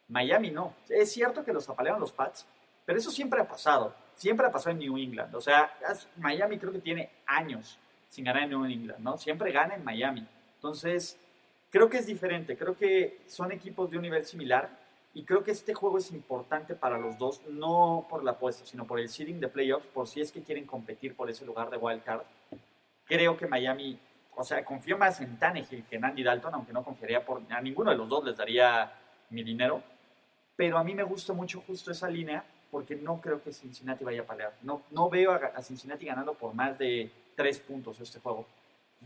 [0.10, 0.76] Miami no.
[0.90, 2.46] Es cierto que los apalearon los Pats,
[2.86, 3.94] pero eso siempre ha pasado.
[4.16, 5.34] Siempre ha pasado en New England.
[5.36, 5.72] O sea,
[6.18, 9.18] Miami creo que tiene años sin ganar en New England, ¿no?
[9.18, 10.28] Siempre gana en Miami.
[10.56, 11.18] Entonces,
[11.72, 12.56] creo que es diferente.
[12.56, 14.70] Creo que son equipos de un nivel similar.
[15.16, 18.86] Y creo que este juego es importante para los dos, no por la apuesta, sino
[18.86, 21.78] por el seeding de playoffs, por si es que quieren competir por ese lugar de
[21.78, 22.24] wild card.
[23.06, 24.00] Creo que Miami,
[24.36, 27.62] o sea, confío más en Tannehill que en Andy Dalton, aunque no confiaría por a
[27.62, 28.92] ninguno de los dos les daría
[29.30, 29.84] mi dinero.
[30.56, 34.22] Pero a mí me gusta mucho justo esa línea porque no creo que Cincinnati vaya
[34.22, 34.54] a pelear.
[34.64, 38.48] No, no veo a, a Cincinnati ganando por más de tres puntos este juego.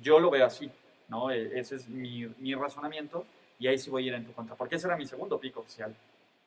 [0.01, 0.71] Yo lo veo así,
[1.09, 1.31] ¿no?
[1.31, 3.25] E- Ese es mi, mi razonamiento
[3.59, 5.61] y ahí sí voy a ir en tu contra, porque ese era mi segundo pico
[5.61, 5.93] oficial.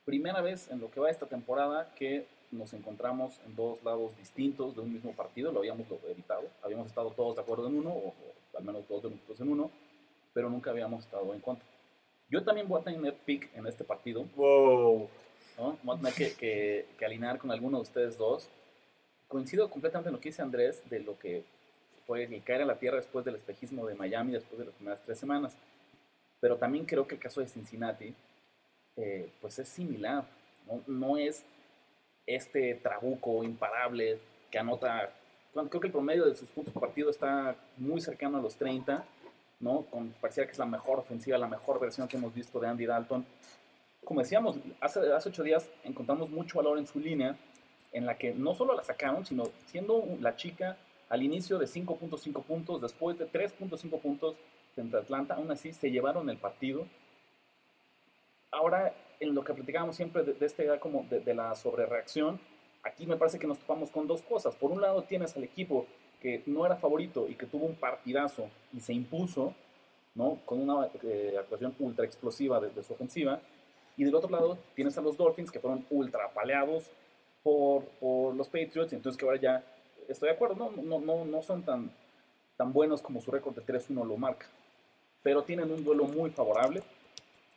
[0.04, 4.74] Primera vez en lo que va esta temporada que nos encontramos en dos lados distintos
[4.74, 8.08] de un mismo partido, lo habíamos evitado, habíamos estado todos de acuerdo en uno, o,
[8.08, 9.70] o al menos todos de nosotros en uno,
[10.32, 11.64] pero nunca habíamos estado en contra.
[12.28, 15.08] Yo también voy a tener pick en este partido, Wow.
[15.58, 15.78] ¿no?
[15.82, 18.48] Voy a tener que, que- que alinear con alguno de ustedes dos.
[19.28, 21.44] Coincido completamente en lo que dice Andrés de lo que
[22.06, 25.00] fue el caer a la tierra después del espejismo de Miami, después de las primeras
[25.04, 25.56] tres semanas.
[26.40, 28.14] Pero también creo que el caso de Cincinnati,
[28.96, 30.24] eh, pues es similar.
[30.66, 30.82] ¿no?
[30.86, 31.44] No es
[32.26, 34.18] este trabuco imparable
[34.50, 35.12] que anota.
[35.52, 39.04] creo que el promedio de sus puntos por partido está muy cercano a los 30,
[39.60, 39.82] ¿no?
[39.90, 42.86] Con, parecía que es la mejor ofensiva, la mejor versión que hemos visto de Andy
[42.86, 43.24] Dalton.
[44.04, 47.36] Como decíamos, hace, hace ocho días encontramos mucho valor en su línea,
[47.92, 50.76] en la que no solo la sacaron, sino siendo la chica
[51.08, 54.36] al inicio de 5.5 puntos, después de 3.5 puntos
[54.74, 56.86] frente a Atlanta, aún así se llevaron el partido.
[58.50, 62.40] Ahora, en lo que platicábamos siempre de, de este como de, de la sobrereacción,
[62.82, 64.54] aquí me parece que nos topamos con dos cosas.
[64.56, 65.86] Por un lado tienes al equipo
[66.20, 69.54] que no era favorito y que tuvo un partidazo y se impuso,
[70.14, 70.38] ¿no?
[70.44, 73.40] Con una eh, actuación ultra explosiva de, de su ofensiva.
[73.96, 76.90] Y del otro lado tienes a los Dolphins que fueron ultra apaleados
[77.42, 78.92] por, por los Patriots.
[78.92, 79.64] Entonces que ahora ya,
[80.08, 81.90] estoy de acuerdo, no, no, no, no son tan,
[82.56, 84.46] tan buenos como su récord de 3-1 lo marca.
[85.22, 86.82] Pero tienen un duelo muy favorable.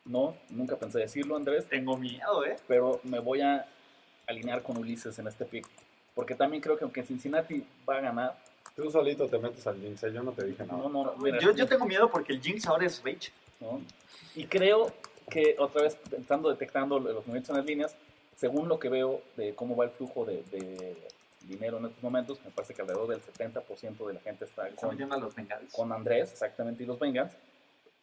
[0.06, 2.58] No, nunca pensé decirlo, Andrés, Tengo miedo, ¿eh?
[2.68, 3.66] pero me voy a
[4.28, 5.66] alinear con Ulises en este pick.
[6.14, 8.38] Porque también creo que aunque Cincinnati va a ganar,
[8.76, 10.80] Tú solito te metes al lince, yo no te dije nada.
[10.80, 13.32] no, no, mira, Yo, yo tengo miedo porque el Jinx ahora es Rage.
[13.62, 13.80] ¿no?
[14.36, 14.92] Y creo
[15.30, 17.96] que otra vez, estando detectando los movimientos en las líneas,
[18.36, 20.98] según lo que veo de cómo va el flujo de, de
[21.48, 24.98] dinero en estos momentos, me parece que alrededor del 70% de la gente está con,
[24.98, 25.74] los Bengals.
[25.74, 27.34] con Andrés, exactamente, y los Bengals,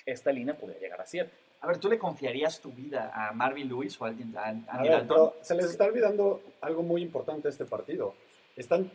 [0.07, 1.31] esta línea podría llegar a 7.
[1.63, 4.65] A ver, ¿tú le confiarías tu vida a Marvin Lewis o a alguien a Andy
[4.69, 8.15] A ver, pero se les está olvidando algo muy importante de este partido.
[8.57, 8.91] Están,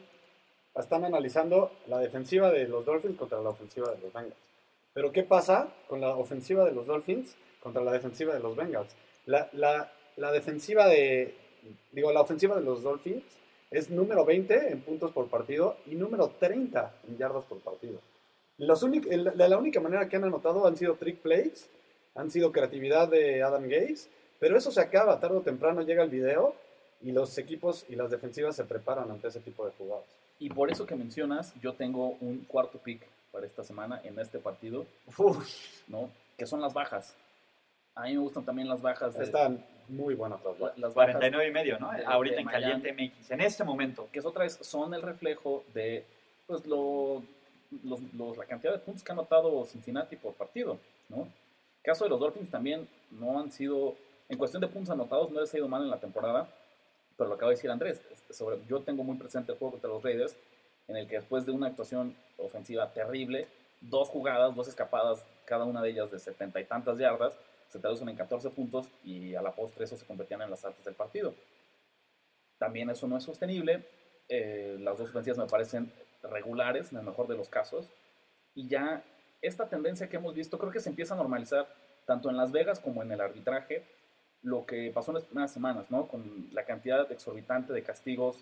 [0.76, 4.36] están analizando la defensiva de los Dolphins contra la ofensiva de los Bengals.
[4.94, 8.96] Pero ¿qué pasa con la ofensiva de los Dolphins contra la defensiva de los Bengals?
[9.26, 11.36] La, la- la defensiva de,
[11.92, 13.24] digo, la ofensiva de los Dolphins
[13.70, 18.00] es número 20 en puntos por partido y número 30 en yardas por partido.
[18.58, 21.68] Los únic- el- la, la única manera que han anotado han sido trick plays,
[22.16, 24.08] han sido creatividad de Adam Gaze,
[24.40, 26.56] pero eso se acaba, tarde o temprano llega el video
[27.02, 30.06] y los equipos y las defensivas se preparan ante ese tipo de jugadas.
[30.40, 34.40] Y por eso que mencionas, yo tengo un cuarto pick para esta semana en este
[34.40, 34.86] partido,
[35.18, 35.46] Uf,
[35.88, 36.10] ¿no?
[36.38, 37.14] Que son las bajas.
[37.96, 39.18] A mí me gustan también las bajas.
[39.18, 41.92] De, Están muy buenas las las bajas 49 y medio, ¿no?
[41.92, 44.08] de- Ahorita de en Caliente MX, en este momento.
[44.12, 46.04] que es otra vez, son el reflejo de
[46.48, 47.24] pues, lo-
[47.84, 50.78] los- la cantidad de puntos que ha anotado Cincinnati por partido,
[51.10, 51.28] ¿no?
[51.84, 53.96] caso de los Dolphins también no han sido,
[54.28, 56.50] en cuestión de puntos anotados, no les ha ido mal en la temporada,
[57.16, 58.02] pero lo acaba de decir Andrés,
[58.32, 60.36] sobre, yo tengo muy presente el juego contra los Raiders,
[60.88, 63.48] en el que después de una actuación ofensiva terrible,
[63.82, 67.34] dos jugadas, dos escapadas, cada una de ellas de setenta y tantas yardas,
[67.70, 70.86] se traducen en 14 puntos y a la postre eso se convertían en las altas
[70.86, 71.36] del partido.
[72.58, 73.84] También eso no es sostenible.
[74.28, 75.92] eh, las dos ofensivas me parecen
[76.30, 77.90] regulares en el mejor de los casos.
[78.54, 79.04] Y ya
[79.42, 81.68] esta tendencia que hemos visto creo que se empieza a normalizar
[82.06, 83.84] tanto en Las Vegas como en el arbitraje.
[84.42, 86.08] Lo que pasó en las primeras semanas, ¿no?
[86.08, 88.38] Con la cantidad exorbitante de castigos,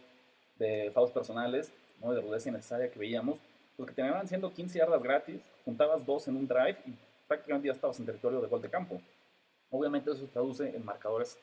[0.58, 2.14] de fouls personales, ¿no?
[2.14, 3.40] De rudeza innecesaria que veíamos.
[3.78, 6.94] Pues que terminaban siendo 15 yardas gratis, juntabas dos en un drive y
[7.28, 9.02] prácticamente ya estabas en territorio de gol de campo.
[9.72, 11.40] Obviamente eso se traduce en marcadores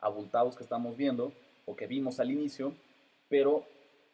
[0.00, 1.32] abultados que estamos viendo
[1.66, 2.72] o que vimos al inicio,
[3.28, 3.66] pero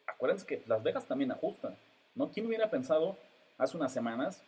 [0.07, 1.75] acuérdense que Las Vegas también ajusta,
[2.15, 2.31] ¿no?
[2.31, 3.17] ¿Quién hubiera pensado
[3.59, 4.43] hace unas semanas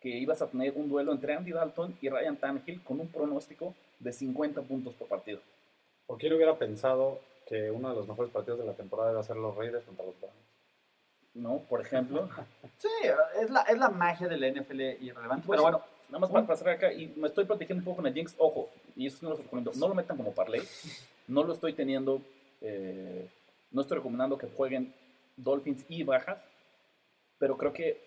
[0.00, 3.74] que ibas a tener un duelo entre Andy Dalton y Ryan Tannehill con un pronóstico
[3.98, 5.40] de 50 puntos por partido?
[6.06, 9.24] ¿O quién hubiera pensado que uno de los mejores partidos de la temporada iba a
[9.24, 10.36] ser los Raiders contra los Browns?
[11.34, 11.58] ¿No?
[11.68, 12.28] Por ejemplo.
[12.76, 12.88] Sí,
[13.40, 15.46] es la, es la magia de la NFL irrelevante.
[15.46, 18.06] Pues, pero bueno, Nada más para pasar acá, y me estoy protegiendo un poco con
[18.06, 20.62] el Jinx, ojo, y eso no lo recomiendo, no lo metan como parlay,
[21.26, 22.20] no lo estoy teniendo,
[22.60, 23.28] eh,
[23.74, 24.94] no estoy recomendando que jueguen
[25.36, 26.38] Dolphins y bajas,
[27.38, 28.00] pero creo que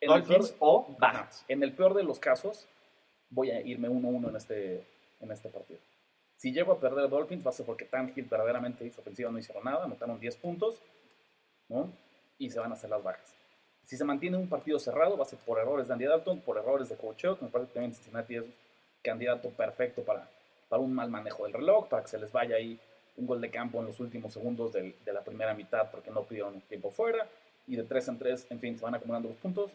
[0.00, 1.44] en el Dolphins peor- o bajas.
[1.48, 2.66] En el peor de los casos,
[3.28, 4.86] voy a irme 1-1 en este,
[5.20, 5.80] en este partido.
[6.36, 9.64] Si llego a perder Dolphins, va a ser porque Tannehill verdaderamente hizo ofensiva, no hicieron
[9.64, 10.80] nada, anotaron 10 puntos,
[11.68, 11.92] ¿no?
[12.38, 13.34] Y se van a hacer las bajas.
[13.84, 16.56] Si se mantiene un partido cerrado, va a ser por errores de Andy Dalton, por
[16.56, 18.44] errores de coacheo, que me parece que también Cincinnati es
[19.02, 20.30] candidato perfecto para,
[20.68, 22.78] para un mal manejo del reloj, para que se les vaya ahí
[23.20, 26.22] un gol de campo en los últimos segundos del- de la primera mitad porque no
[26.24, 27.26] pidieron tiempo fuera,
[27.66, 29.70] y de 3 en 3, en fin, se van acumulando los puntos.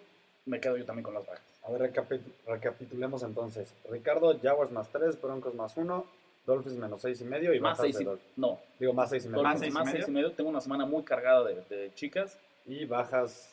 [0.46, 1.44] Me quedo yo también con las bajas.
[1.64, 3.74] A ver, recapi- recapitulemos entonces.
[3.90, 6.06] Ricardo, Jaguars más 3, Broncos más 1,
[6.46, 8.38] Dolphins menos 6 y medio y Más bajas 6 de y, Dolphins.
[8.38, 9.42] no, Digo, más 6 y medio.
[9.42, 9.98] Dolphins seis y más medio.
[9.98, 10.32] 6 y medio.
[10.34, 12.38] Tengo una semana muy cargada de, de chicas.
[12.68, 13.52] Y bajas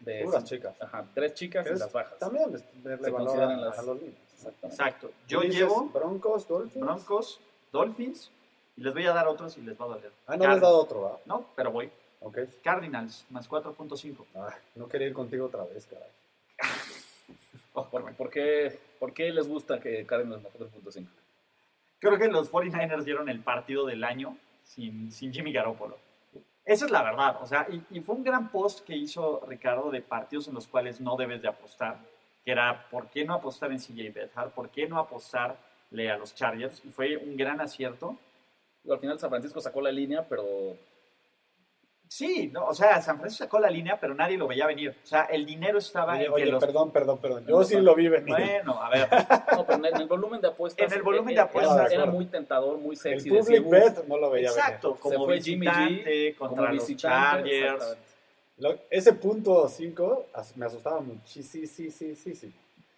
[0.00, 0.74] De puras chicas.
[0.80, 2.18] Ajá, tres chicas y es- las bajas.
[2.18, 4.16] También Se consideran a, las- a los niños.
[4.64, 5.10] Exacto.
[5.28, 6.84] Yo llevo Broncos, Dolphins.
[6.84, 8.28] Broncos, Dolphins,
[8.76, 10.12] y les voy a dar otros y les va a doler.
[10.26, 11.18] Ah, no les has dado otro, ¿va?
[11.26, 11.90] No, pero voy.
[12.20, 12.38] Ok.
[12.62, 14.24] Cardinals, más 4.5.
[14.34, 16.08] Ah, no quería ir contigo otra vez, caray.
[17.74, 21.06] Oh, ¿Por, por qué, por qué les gusta que Cardinals más 4.5?
[21.98, 25.98] Creo que los 49ers dieron el partido del año sin, sin Jimmy Garoppolo.
[26.64, 27.38] Esa es la verdad.
[27.42, 30.66] O sea, y, y fue un gran post que hizo Ricardo de partidos en los
[30.66, 31.98] cuales no debes de apostar.
[32.44, 34.50] Que era, ¿por qué no apostar en CJ Beathard?
[34.50, 36.84] ¿Por qué no apostarle a los Chargers?
[36.84, 38.16] Y fue un gran acierto.
[38.90, 40.76] Al final San Francisco sacó la línea, pero
[42.08, 44.90] Sí, no, o sea, San Francisco sacó la línea, pero nadie lo veía venir.
[45.02, 46.62] O sea, el dinero estaba Oye, en que oye, los...
[46.62, 47.46] perdón, perdón, perdón.
[47.46, 48.34] Yo sí lo vi venir.
[48.36, 49.08] Bueno, a ver,
[49.56, 50.86] No, pero en el, en el volumen de apuestas.
[50.86, 53.30] En el volumen de era- apuestas, Era, de era muy tentador, muy El sexy.
[53.30, 56.72] public decir, "Uf, bet no lo veía exacto, como fue Jimmy G visitante como contra
[56.74, 57.80] los visitante, Chargers.
[57.88, 57.98] venir.
[58.58, 61.64] Lo- ese punto 5 me asustaba muchísimo.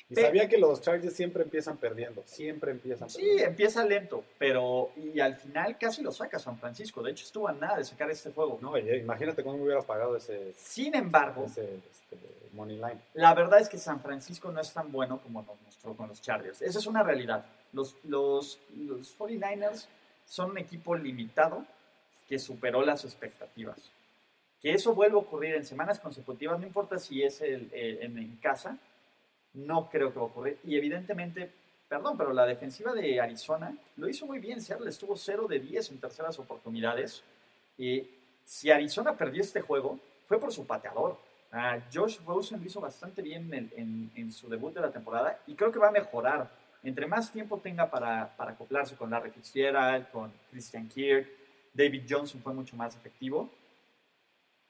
[0.09, 0.21] Sí, sí, sí, sí.
[0.21, 2.23] Y sabía que los Chargers siempre empiezan perdiendo.
[2.27, 3.45] Siempre empiezan Sí, perdiendo.
[3.45, 7.03] empieza lento, pero y al final casi lo saca San Francisco.
[7.03, 8.59] De hecho, estuvo a nada de sacar este juego.
[8.61, 12.17] No, oye, imagínate cómo me hubiera pagado ese, Sin embargo, ese este,
[12.53, 12.99] money line.
[13.14, 16.21] la verdad es que San Francisco no es tan bueno como nos mostró con los
[16.21, 16.61] Chargers.
[16.62, 17.45] Esa es una realidad.
[17.73, 19.87] Los, los, los 49ers
[20.27, 21.64] son un equipo limitado
[22.29, 23.79] que superó las expectativas.
[24.62, 28.19] Que eso vuelva a ocurrir en semanas consecutivas, no importa si es el- el- en,
[28.19, 28.79] en casa,
[29.55, 30.59] no creo que va a ocurrir.
[30.64, 31.51] Y evidentemente,
[31.88, 34.61] perdón, pero la defensiva de Arizona lo hizo muy bien.
[34.61, 37.23] Seattle estuvo 0 de 10 en terceras oportunidades.
[37.79, 38.09] Y
[38.45, 41.19] si Arizona perdió este juego, fue por su pateador.
[41.53, 45.55] Ah, Josh Rosen lo hizo bastante bien en- en su debut de la temporada y
[45.55, 46.51] creo que va a mejorar
[46.87, 51.27] Entre más tiempo tenga para, para acoplarse con Larry Fitzgerald, con Christian Kirk,
[51.73, 53.49] David Johnson fue mucho más efectivo.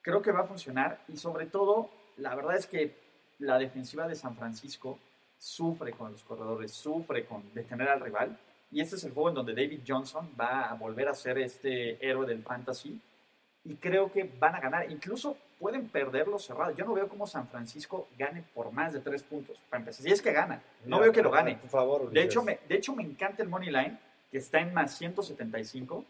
[0.01, 2.95] Creo que va a funcionar y sobre todo, la verdad es que
[3.39, 4.99] la defensiva de San Francisco
[5.39, 8.37] sufre con los corredores, sufre con detener al rival.
[8.71, 12.05] Y este es el juego en donde David Johnson va a volver a ser este
[12.05, 13.01] héroe del fantasy.
[13.65, 14.91] Y creo que van a ganar.
[14.91, 16.73] Incluso pueden perderlo cerrado.
[16.75, 19.57] Yo no veo cómo San Francisco gane por más de tres puntos.
[19.71, 20.61] Para empezar, si es que gana.
[20.85, 21.57] No Mira, veo que lo gane.
[21.57, 23.99] Por favor, De hecho, me, de hecho, me encanta el Money Line,
[24.31, 26.05] que está en más 175.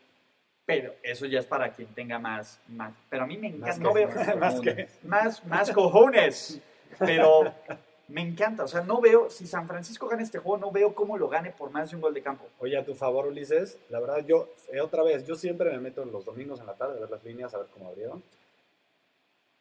[0.67, 2.59] Pero eso ya es para quien tenga más.
[2.69, 2.93] más.
[3.11, 3.67] Pero a mí me encanta.
[3.67, 6.61] Más no que- veo, más que- más, más cojones.
[6.99, 7.53] Pero
[8.09, 8.65] me encanta.
[8.65, 11.51] O sea, no veo, si San Francisco gana este juego, no veo cómo lo gane
[11.51, 12.45] por más de un gol de campo.
[12.59, 16.03] Oye, a tu favor, Ulises, la verdad, yo, eh, otra vez, yo siempre me meto
[16.03, 18.23] en los domingos en la tarde a ver las líneas, a ver cómo abrieron.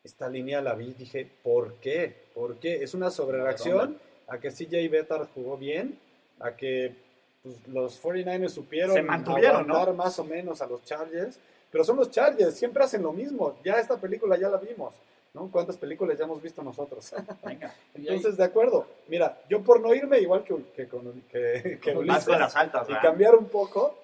[0.03, 2.13] Esta línea la vi y dije, ¿por qué?
[2.33, 2.83] ¿Por qué?
[2.83, 5.97] Es una sobrereacción a que CJ Bettard jugó bien,
[6.39, 6.93] a que
[7.41, 9.93] pues, los 49ers supieron Se mantuvieron, ¿no?
[9.93, 11.39] más o menos a los Chargers,
[11.71, 13.57] pero son los Chargers, siempre hacen lo mismo.
[13.63, 14.93] Ya esta película ya la vimos,
[15.33, 15.49] ¿no?
[15.51, 17.11] ¿Cuántas películas ya hemos visto nosotros?
[17.43, 17.73] Venga.
[17.93, 18.85] Entonces, de acuerdo.
[19.07, 22.55] Mira, yo por no irme igual que, que, con- que, que más Ulises, con las
[22.55, 23.95] altas, y cambiar un poco,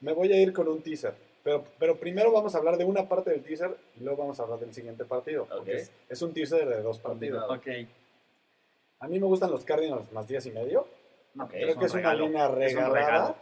[0.00, 1.14] me voy a ir con un teaser.
[1.42, 4.44] Pero, pero primero vamos a hablar de una parte del teaser y luego vamos a
[4.44, 5.46] hablar del siguiente partido.
[5.46, 5.76] Porque Ok.
[5.78, 7.44] es, es un teaser de dos partidos.
[7.46, 7.82] Combinado.
[7.84, 7.88] Ok.
[9.00, 10.86] A mí me gustan los Cardinals más 10 y medio.
[11.38, 13.34] Ok, Creo que es un una línea Es un regalada.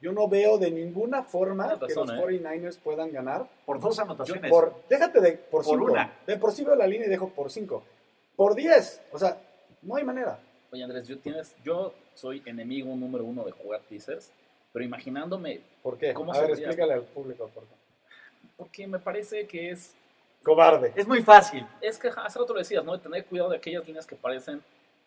[0.00, 2.14] Yo no veo de ninguna forma que los ¿eh?
[2.14, 3.48] 49ers puedan ganar.
[3.66, 4.50] Por dos anotaciones.
[4.50, 5.84] Por, déjate de por Por 5.
[5.84, 6.12] una.
[6.26, 7.82] De por sí veo la línea y dejo por 5.
[8.36, 9.02] Por 10.
[9.12, 9.40] O sea,
[9.82, 10.38] no hay manera.
[10.70, 14.30] Oye, Andrés, yo, tienes, yo soy enemigo número uno de jugar teasers,
[14.72, 16.12] pero imaginándome, ¿Por qué?
[16.14, 17.50] ¿Cómo a ver, explícale al público.
[17.52, 17.74] Por qué.
[18.56, 19.94] porque me parece que es
[20.42, 20.92] Cobarde.
[20.94, 21.66] Es muy fácil.
[21.80, 22.92] es que hace rato lo decías, ¿no?
[22.92, 24.62] De tener cuidado de aquellas líneas que parecen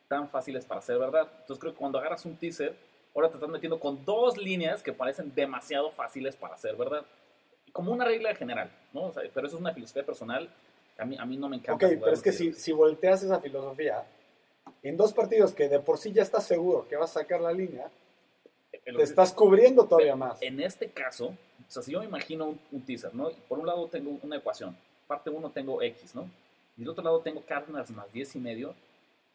[0.08, 1.28] tan fáciles para ser verdad.
[1.40, 2.76] Entonces creo que cuando agarras un teaser,
[3.16, 7.06] ahora te estás metiendo con dos líneas que parecen demasiado fáciles para ser verdad.
[7.72, 9.06] Como una regla general, ¿no?
[9.06, 10.50] O sea, pero eso es una filosofía personal.
[10.98, 11.86] A mí, a mí no me encanta.
[11.86, 14.06] Ok, pero es que si, si volteas esa filosofía,
[14.84, 17.52] en dos partidos que de por sí ya estás seguro que vas a sacar la
[17.52, 17.90] línea,
[18.84, 20.42] te estás cubriendo todavía más.
[20.42, 23.30] En este caso, o sea, si yo me imagino un, un teaser, ¿no?
[23.48, 24.76] Por un lado tengo una ecuación.
[25.08, 26.30] Parte uno tengo X, ¿no?
[26.78, 28.76] Y del otro lado tengo Cardinals más 10 y medio.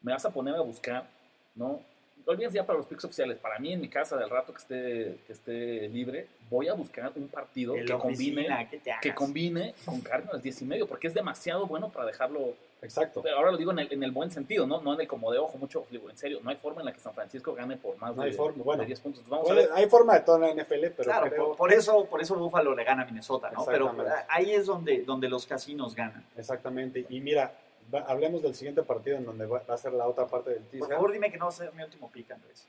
[0.02, 1.08] Me vas a poner a buscar,
[1.54, 1.80] ¿no?
[2.26, 3.38] Olvídense ya para los picks oficiales.
[3.38, 7.12] Para mí, en mi casa, del rato que esté, que esté libre, voy a buscar
[7.14, 9.02] un partido En que combine, oficina, ¿qué te hagas?
[9.02, 13.24] que combine con Cardinals 10 y medio, porque es demasiado bueno para dejarlo Exacto.
[13.34, 14.80] Ahora lo digo en el, en el buen sentido, ¿no?
[14.82, 16.92] No en el como de ojo, mucho, digo, en serio, no hay forma en la
[16.92, 18.82] que San Francisco gane por más No de, hay forma, bueno.
[18.82, 19.28] de 10 puntos.
[19.28, 19.70] Vamos a Puede- ver.
[19.74, 21.46] hay forma de toda la NFL, pero claro, creo...
[21.48, 23.64] por, por eso, por eso Buffalo le gana a Minnesota, ¿no?
[23.64, 23.94] Pero
[24.28, 26.24] ahí es donde, donde los casinos ganan.
[26.36, 27.06] Exactamente.
[27.08, 27.50] Y mira,
[27.94, 30.60] va- hablemos del siguiente partido en donde va, va a ser la otra parte del
[30.62, 30.94] Por teaser.
[30.94, 32.66] favor, dime que no va a ser mi último pick, Andrés.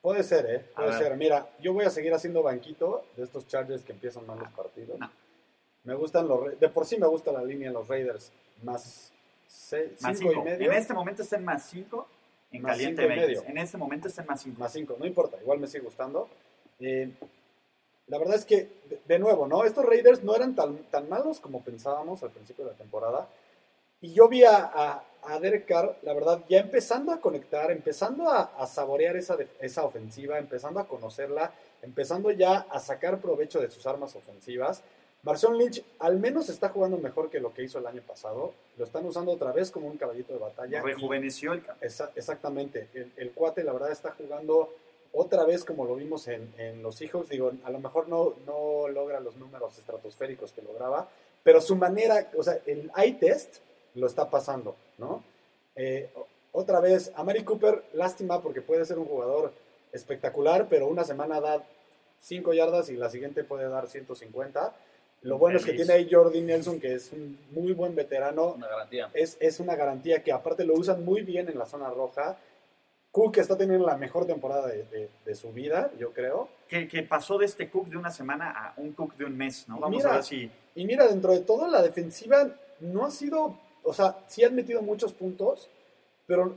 [0.00, 0.64] Puede ser, ¿eh?
[0.74, 0.98] A Puede ver.
[0.98, 1.16] ser.
[1.16, 4.98] Mira, yo voy a seguir haciendo banquito de estos Chargers que empiezan mal los partidos.
[4.98, 5.10] No.
[5.84, 6.58] Me gustan los...
[6.60, 8.30] De por sí me gusta la línea de los Raiders
[8.62, 9.10] más
[9.46, 10.44] seis, Más cinco y 5.
[10.44, 10.70] medio.
[10.70, 12.08] En este momento está en más 5
[12.52, 13.42] en Más Caliente cinco y medio.
[13.46, 14.58] En este momento está en más 5.
[14.60, 16.28] más 5, no importa, igual me sigue gustando.
[16.80, 17.10] Eh,
[18.06, 19.64] la verdad es que, de, de nuevo, ¿no?
[19.64, 23.28] Estos Raiders no eran tan, tan malos como pensábamos al principio de la temporada.
[24.04, 28.30] Y yo vi a, a, a Derek Carr, la verdad, ya empezando a conectar, empezando
[28.30, 33.60] a, a saborear esa, de- esa ofensiva, empezando a conocerla, empezando ya a sacar provecho
[33.60, 34.82] de sus armas ofensivas.
[35.22, 38.52] Marshawn Lynch al menos está jugando mejor que lo que hizo el año pasado.
[38.76, 40.82] Lo están usando otra vez como un caballito de batalla.
[40.82, 41.62] Rejuveneció el.
[41.80, 42.88] Esa- exactamente.
[42.92, 44.68] El, el cuate, la verdad, está jugando
[45.14, 47.30] otra vez como lo vimos en, en los Seahawks.
[47.30, 51.08] Digo, a lo mejor no, no logra los números estratosféricos que lograba,
[51.42, 53.60] pero su manera, o sea, el eye test
[53.94, 55.22] lo está pasando, ¿no?
[55.76, 56.10] Eh,
[56.52, 59.52] otra vez, a Mari Cooper, lástima porque puede ser un jugador
[59.92, 61.62] espectacular, pero una semana da
[62.20, 64.72] 5 yardas y la siguiente puede dar 150.
[65.22, 68.68] Lo bueno es que tiene ahí Jordi Nelson, que es un muy buen veterano, Una
[68.68, 69.10] garantía.
[69.14, 72.36] es, es una garantía que aparte lo usan muy bien en la zona roja.
[73.10, 76.48] Cook está teniendo la mejor temporada de, de- de su vida, yo creo.
[76.68, 79.66] Que, que pasó de este Cook de una semana a un Cook de un mes,
[79.68, 79.78] ¿no?
[79.78, 80.10] Vamos Mira.
[80.10, 80.50] a ver si.
[80.74, 82.48] Y mira, dentro de todo, la defensiva
[82.80, 85.68] no ha sido, o sea, sí han metido muchos puntos,
[86.26, 86.56] pero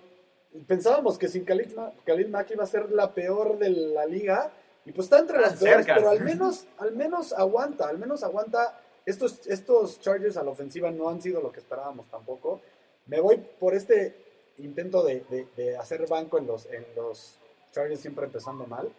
[0.67, 4.51] pensábamos que sin Khalil, Ma- Khalil Mack iba a ser la peor de la liga,
[4.85, 8.23] y pues está entre Tan las peores, pero al menos, al menos aguanta, al menos
[8.23, 8.79] aguanta.
[9.05, 12.59] Estos, estos Chargers a la ofensiva no han sido lo que esperábamos tampoco.
[13.05, 14.15] Me voy por este
[14.57, 17.37] intento de, de- de hacer banco en los, en los
[17.71, 18.89] Chargers siempre empezando mal.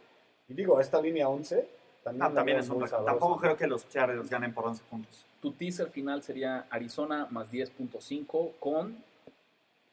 [0.48, 1.66] Y digo, esta línea 11
[2.10, 2.68] también, No, la también es.
[3.04, 5.24] Tampoco creo que los Chargers ganen por 11 puntos.
[5.40, 9.02] Tu teaser final sería Arizona más 10.5 con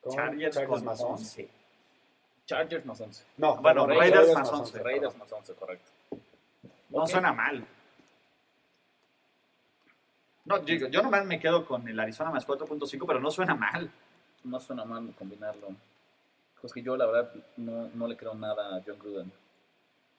[0.01, 1.41] Con Chargers, Chargers con más 11.
[1.43, 1.49] 11.
[2.45, 3.23] Chargers más 11.
[3.37, 4.83] No, Bueno, perdón, Raiders más más 11, 11.
[4.83, 5.91] Raiders más 11, correcto.
[6.89, 7.09] No Ok.
[7.09, 7.65] suena mal.
[10.45, 13.89] No, digo, yo nomás me quedo con el Arizona más 4.5, pero no suena mal.
[14.43, 15.69] No suena mal combinarlo.
[16.61, 19.31] Pues que yo, la verdad, no, no le creo nada a John Gruden.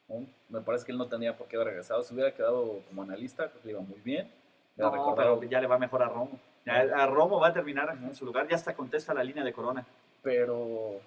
[0.08, 0.26] ¿No?
[0.48, 2.02] Me parece que él no tendría por qué haber regresado.
[2.02, 4.30] Si hubiera quedado como analista, creo que le iba muy bien.
[4.76, 6.38] No, pero ya le va mejor a Romo.
[6.64, 8.46] Ya, a Romo va a terminar en su lugar.
[8.48, 9.84] Ya hasta contesta la línea de Corona.
[10.22, 11.00] pero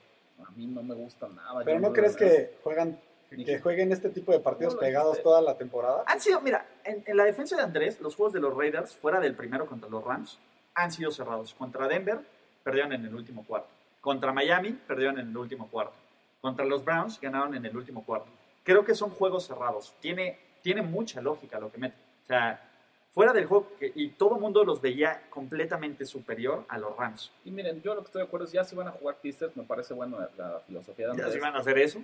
[0.48, 1.62] a mí no me gusta nada.
[1.66, 5.24] Pero ¿no crees que juegan que jueguen este tipo de partidos ¿Cómo lo pegados dijiste?
[5.24, 6.04] toda la temporada?
[6.08, 9.20] Han sido, mira, en, en la defensa de Andrés, los juegos de los Raiders, fuera
[9.20, 10.40] del primero contra los Rams,
[10.74, 11.54] han sido cerrados.
[11.54, 12.22] Contra Denver,
[12.64, 13.68] perdieron en el último cuarto.
[14.02, 15.94] Contra Miami, perdieron en el último cuarto.
[16.42, 18.30] Contra los Browns, ganaron en el último cuarto.
[18.70, 19.96] Creo que son juegos cerrados.
[20.00, 21.96] Tiene, tiene mucha lógica lo que mete.
[22.24, 22.70] O sea,
[23.10, 27.32] fuera del juego, y todo el mundo los veía completamente superior a los Rams.
[27.46, 29.58] Y miren, yo lo que estoy de acuerdo es ya si van a jugar Pistons,
[29.58, 31.32] me parece bueno la, filosofía de ¿Ya Andrés.
[31.32, 32.00] se iban a hacer eso?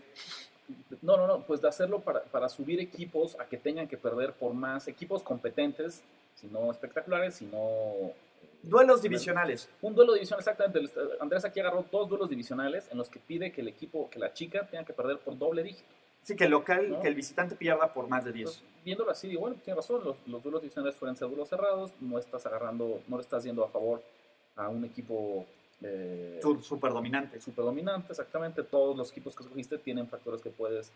[1.03, 4.33] No, no, no, pues de hacerlo para, para subir equipos a que tengan que perder
[4.33, 6.01] por más equipos competentes,
[6.33, 7.59] si no espectaculares, si no...
[7.59, 8.15] eh,
[8.63, 9.69] Duelos divisionales.
[9.83, 10.91] Un duelo divisional, exactamente.
[11.19, 14.33] Andrés aquí agarró dos duelos divisionales en los que pide que el equipo, que la
[14.33, 15.93] chica tenga que perder por doble dígito.
[16.25, 16.99] Sí, que el local, ¿No?
[17.01, 18.49] que el visitante pierda por más de 10.
[18.49, 21.91] Entonces, viéndolo así, digo, bueno, tiene razón, los, los duelos divisionales suelen ser duelos cerrados,
[22.01, 24.01] no estás agarrando, no le estás yendo a favor
[24.55, 25.45] a un equipo
[25.83, 27.39] eh, Súper dominante.
[27.39, 28.63] super dominante, exactamente.
[28.63, 30.91] Todos los equipos que escogiste tienen factores que puedes,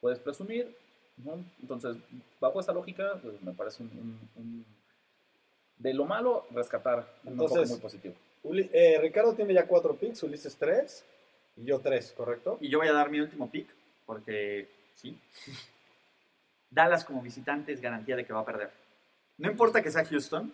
[0.00, 0.74] puedes presumir.
[1.18, 1.34] ¿no?
[1.60, 1.96] Entonces,
[2.40, 4.64] bajo esa lógica, pues, me parece un, un- un-
[5.76, 8.14] de lo malo, rescatar un enfoque Entonces- muy positivo.
[8.44, 11.04] Uli- eh, Ricardo tiene ya cuatro picks, Ulises tres
[11.56, 12.56] y yo tres, ¿correcto?
[12.62, 13.68] Y yo voy a dar mi último pick,
[14.10, 15.16] porque sí.
[16.68, 18.72] Dallas como visitante es garantía de que va a perder.
[19.38, 20.52] No importa que sea Houston.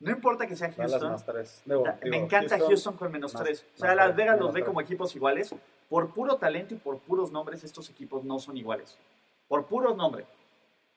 [0.00, 1.12] No importa que sea Dallas Houston.
[1.12, 1.62] más tres.
[1.64, 3.64] Da- digo, me encanta Houston, con menos más- 3.
[3.76, 4.66] O sea, Las Vegas los ve tres.
[4.66, 5.54] como equipos iguales.
[5.88, 8.98] Por puro talento y por puros nombres, estos equipos no son iguales.
[9.46, 10.26] Por puros nombres.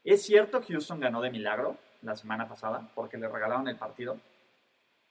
[0.03, 4.17] Es cierto, Houston ganó de milagro la semana pasada porque le regalaron el partido.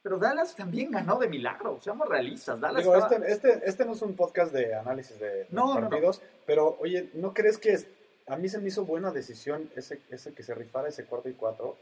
[0.05, 1.81] Pero Dallas también ganó de milagro.
[1.83, 2.61] Seamos realistas.
[2.61, 5.75] Dallas Digo, estaba- este, este, este no es un podcast de análisis de, de No,
[5.75, 5.89] no, no.
[5.89, 7.87] partidos, pero oye, ¿no crees que es-
[8.27, 11.33] a mí se me hizo buena decisión ese, ese que se rifara ese cuarto y
[11.33, 11.77] cuatro?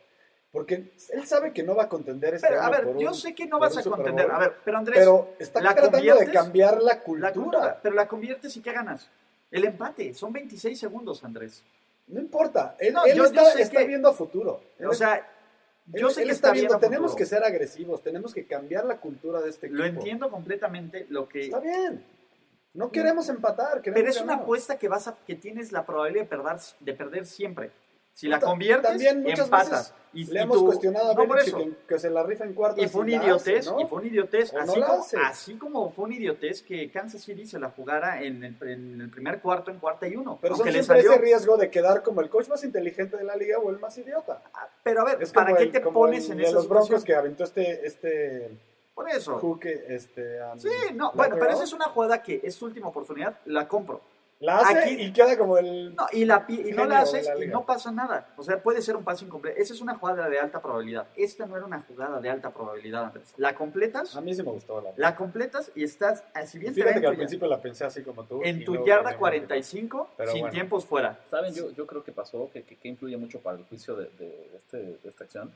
[0.53, 3.15] Porque él sabe que no va a contender este Pero, a ver, por yo un-
[3.15, 4.27] sé que no vas a contender.
[4.29, 7.81] Bowl, A ver, pero Andrés, pero está ¿la tratando de cambiar la la cultura.
[7.83, 9.09] pero la conviertes y ¿qué ganas?
[9.51, 11.63] El empate, son 26 segundos, Andrés.
[12.07, 14.61] No importa, él, No, él yo- yo está, sé está que- viendo a futuro.
[14.79, 15.27] Él O sea,
[15.93, 18.85] Él- yo sé él que está está viendo, tenemos que ser agresivos, tenemos que cambiar
[18.85, 19.79] la cultura de este equipo.
[19.83, 21.41] Lo entiendo completamente lo que...
[21.47, 22.05] Está bien.
[22.75, 24.43] No queremos empatar, queremos Pero es una ganar.
[24.45, 27.71] apuesta que vas a, que tienes la probabilidad de perder, de perder siempre.
[28.15, 29.95] Si la conviertes, también muchas empatas.
[30.15, 31.57] Y, Le y hemos tú- cuestionado a no por eso.
[31.57, 34.53] que, que se la rifa en cuartos Y fue un idiotez, y fue un idiotez,
[34.53, 35.17] no así, como, hace.
[35.17, 39.09] así como fue un idiotez que Kansas City se la jugara en el, en el
[39.09, 40.39] primer cuarto, en cuarta y uno.
[40.43, 41.13] Pero siempre salió.
[41.13, 43.97] ese riesgo de quedar como el coach más inteligente de la liga o el más
[43.97, 44.43] idiota.
[44.83, 47.07] Pero a ver, Es ¿para qué el- te pones el en esa los broncos situación?
[47.07, 48.51] que aventó este este
[48.95, 49.39] Por eso.
[49.39, 52.89] hook este um, Sí, no, bueno, pero esa es una jugada que es tu última
[52.89, 54.03] oportunidad, la compro.
[54.43, 57.45] La hace aquí- y queda como el No, y, la, y no la haces la
[57.45, 58.29] y no pasa nada.
[58.37, 59.59] O sea, puede ser un pase incompleto.
[59.61, 61.07] Esa es una jugada de alta probabilidad.
[61.17, 63.33] Esta no era una jugada de alta probabilidad, Andrés.
[63.37, 66.83] La completas, a mí sí me gustó la la completas y estás, si bien te
[66.83, 68.41] Fíjate que al principio la pensé así como tú.
[68.45, 70.53] en tu yarda cambié mi 45, Pero sin bueno.
[70.53, 71.19] tiempos fuera.
[71.31, 71.55] ¿Saben?
[71.55, 74.51] Yo, yo creo que pasó, que, que, que influye mucho para el juicio de, de
[74.57, 75.53] este, de esta acción.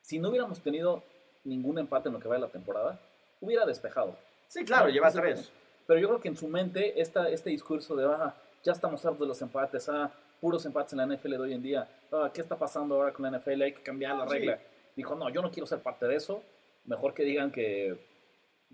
[0.00, 1.02] Si no hubiéramos tenido
[1.44, 2.98] ningún empate en lo que va de la temporada,
[3.40, 4.16] hubiera despejado.
[4.48, 5.50] Sí, claro, No, lleva tres.
[5.86, 9.20] Pero yo creo que en su mente esta, este discurso de, ah, ya estamos hartos
[9.20, 10.10] de los empates, ah,
[10.40, 13.24] puros empates en la NFL de hoy en día, ah, ¿qué está pasando ahora con
[13.24, 13.62] la NFL?
[13.62, 14.32] Hay que cambiar la sí.
[14.34, 14.58] regla.
[14.96, 16.42] Dijo, no, yo no quiero ser parte de eso.
[16.84, 17.96] Mejor que digan que,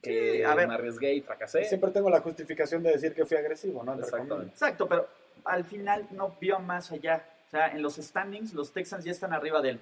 [0.02, 0.68] que Sí, a ver.
[0.68, 1.64] me arriesgué y fracasé.
[1.64, 3.94] Siempre tengo la justificación de decir que fui agresivo, ¿no?
[3.94, 4.52] Exactamente.
[4.52, 5.08] Exacto, pero
[5.44, 7.24] al final no vio más allá.
[7.46, 9.80] O sea, en los standings los Texans ya están arriba de él.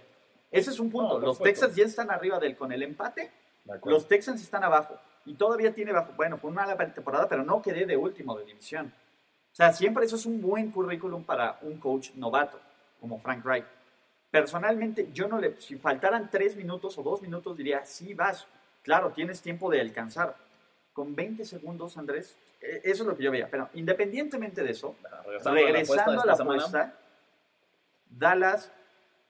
[0.50, 1.18] Ese es un punto.
[1.18, 1.38] No, los.
[1.38, 3.30] Texans ya están arriba de él con el empate.
[3.84, 4.98] Los Texans están abajo.
[5.26, 6.12] Y todavía tiene bajo.
[6.16, 8.92] Bueno, fue una mala temporada, pero no quedé de último de división.
[9.52, 12.60] O sea, siempre eso es un buen currículum para un coach novato,
[13.00, 13.64] como Frank Reich.
[14.30, 15.56] Personalmente, yo no le.
[15.56, 18.46] Si faltaran tres minutos o dos minutos, diría, sí, vas.
[18.82, 20.36] Claro, tienes tiempo de alcanzar.
[20.92, 23.48] Con 20 segundos, Andrés, eh, eso es lo que yo veía.
[23.50, 24.96] Pero independientemente de eso,
[25.44, 26.94] Regresando, a la a apuesta,
[28.08, 28.70] Dallas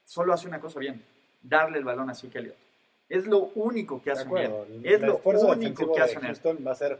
[0.05, 1.03] solo hace una cosa bien,
[1.41, 2.66] darle el balón a Zeke Elliott.
[3.09, 4.53] Es lo único que hacen bien.
[4.83, 6.21] Es lo único que hacen.
[6.21, 6.99] Houston va a ser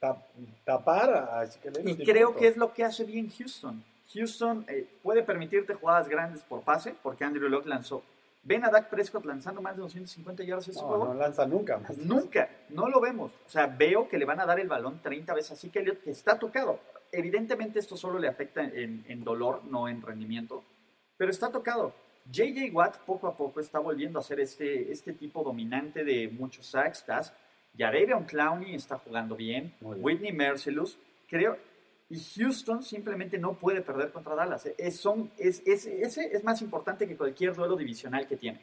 [0.00, 0.22] tap-
[0.64, 1.44] tapar a
[1.84, 3.82] Y creo que es lo que hace bien Houston.
[4.14, 8.02] Houston eh, puede permitirte jugadas grandes por pase, porque Andrew Locke lanzó
[8.44, 11.04] ¿Ven a Dak Prescott lanzando más de 250 yardas ese No, juego?
[11.06, 11.98] no lanza nunca más.
[11.98, 13.32] Nunca, no lo vemos.
[13.46, 16.00] O sea, veo que le van a dar el balón 30 veces así que Elliott
[16.02, 16.78] que está tocado.
[17.12, 20.62] Evidentemente esto solo le afecta en, en dolor, no en rendimiento,
[21.18, 21.92] pero está tocado.
[22.30, 26.66] JJ Watt poco a poco está volviendo a ser este, este tipo dominante de muchos
[26.66, 27.32] sacks, tas.
[27.76, 29.74] Jadavion Clowney está jugando bien.
[29.80, 30.98] Whitney Mercilus,
[31.28, 31.56] creo,
[32.10, 34.66] y Houston simplemente no puede perder contra Dallas.
[34.66, 34.74] ¿eh?
[34.78, 38.60] Es, son, es, es- ese es más importante que cualquier duelo divisional que tiene.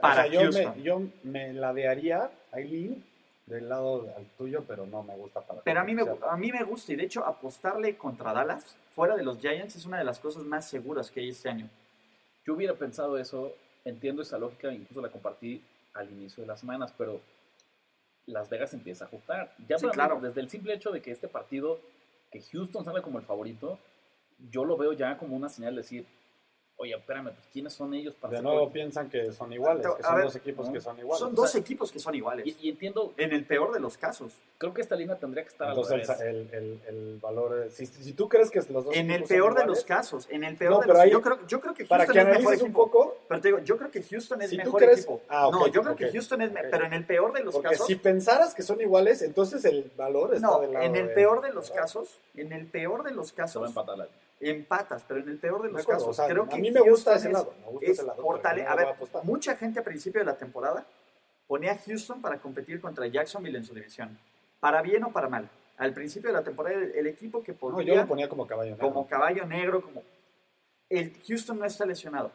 [0.00, 3.04] Para o sea, yo me, yo me ladearía a Eileen
[3.46, 6.52] del lado al tuyo, pero no me gusta para Pero a mí, me, a mí
[6.52, 10.04] me gusta y de hecho apostarle contra Dallas, fuera de los Giants, es una de
[10.04, 11.68] las cosas más seguras que hay este año.
[12.44, 15.62] Yo hubiera pensado eso, entiendo esa lógica, incluso la compartí
[15.94, 17.20] al inicio de las semanas, pero
[18.26, 19.54] Las Vegas empieza a ajustar.
[19.68, 20.20] Ya Sí, claro.
[20.20, 21.80] desde el simple hecho de que este partido,
[22.30, 23.78] que Houston sale como el favorito,
[24.50, 26.06] yo lo veo ya como una señal de decir,
[26.82, 28.74] oye, espérame, pues ¿quiénes son ellos para de nuevo fuertes?".
[28.74, 30.72] piensan que son iguales, que son ver, dos equipos ¿no?
[30.72, 31.18] que son iguales.
[31.20, 32.46] Son o dos sea, equipos que son iguales.
[32.46, 34.32] Y, y entiendo, en el peor de los casos.
[34.58, 36.20] creo que esta línea tendría que estar al Entonces revés.
[36.22, 39.60] el, el, el valor, si, si tú crees que los dos En el peor de
[39.62, 40.26] iguales, los casos.
[40.30, 42.14] En el peor No, de pero los ahí- yo creo, yo creo que para Houston
[42.14, 42.84] que es mejor analices un equipo.
[42.90, 45.20] poco, Pero te digo, yo creo que Houston es Si tú mejor crees- equipo.
[45.28, 46.52] Ah, no, yo creo que Houston es.
[46.52, 46.66] me- Ok.
[46.70, 47.86] Pero en el peor de los porque casos.
[47.86, 51.40] si pensaras que son iguales, entonces el valor está no, del lado en el peor
[51.42, 52.18] de los casos.
[52.36, 53.68] En el peor de los Se va a casos.
[53.68, 54.06] empatar la
[54.44, 56.18] Empatas, pero en el peor de los acuerdo, casos.
[56.18, 58.22] o sea, creo a que mí me gusta ese lado, me gusta es ese lado,
[58.22, 60.84] no a ver, a mucha gente a principio de la temporada
[61.46, 64.18] ponía a Houston para competir contra Jacksonville en su división.
[64.58, 65.48] Para bien o para mal.
[65.76, 68.46] Al principio de la temporada, el, el equipo que No, podía, yo lo ponía como
[68.46, 68.88] caballo negro.
[68.88, 70.02] como caballo negro, como.
[70.88, 72.30] El Houston no está lesionado.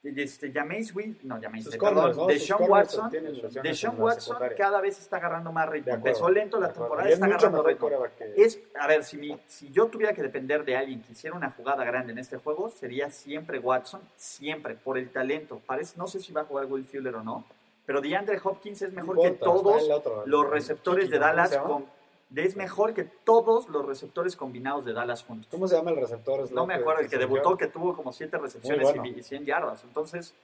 [0.00, 2.22] Este, Jameis Winston, no, perdón, ¿no?
[2.24, 5.90] Sus Deshaun corners Watson, en la Watson cada vez está agarrando más ritmo.
[5.90, 7.88] De Empezó lento la de temporada, está agarrando ritmo.
[8.16, 11.36] que- Es, a ver, si, mi- si yo tuviera que depender de alguien que hiciera
[11.36, 15.60] una jugada grande en este juego, sería siempre Watson, siempre, por el talento.
[15.66, 17.44] Parece, no sé si va a jugar Will Fuller o no,
[17.84, 21.26] pero DeAndre Hopkins es mejor que todos otro, los receptores Kiki, de ¿no?
[21.26, 21.56] ¿Cómo Dallas.
[21.58, 21.97] con-
[22.34, 25.48] es mejor que todos los receptores combinados de Dallas juntos.
[25.50, 26.40] ¿Cómo se llama el receptor?
[26.40, 29.16] Es No me acuerdo, el que debutó, que tuvo como siete recepciones Muy bueno.
[29.16, 29.82] y- y 100 yardas.
[29.84, 30.34] Entonces,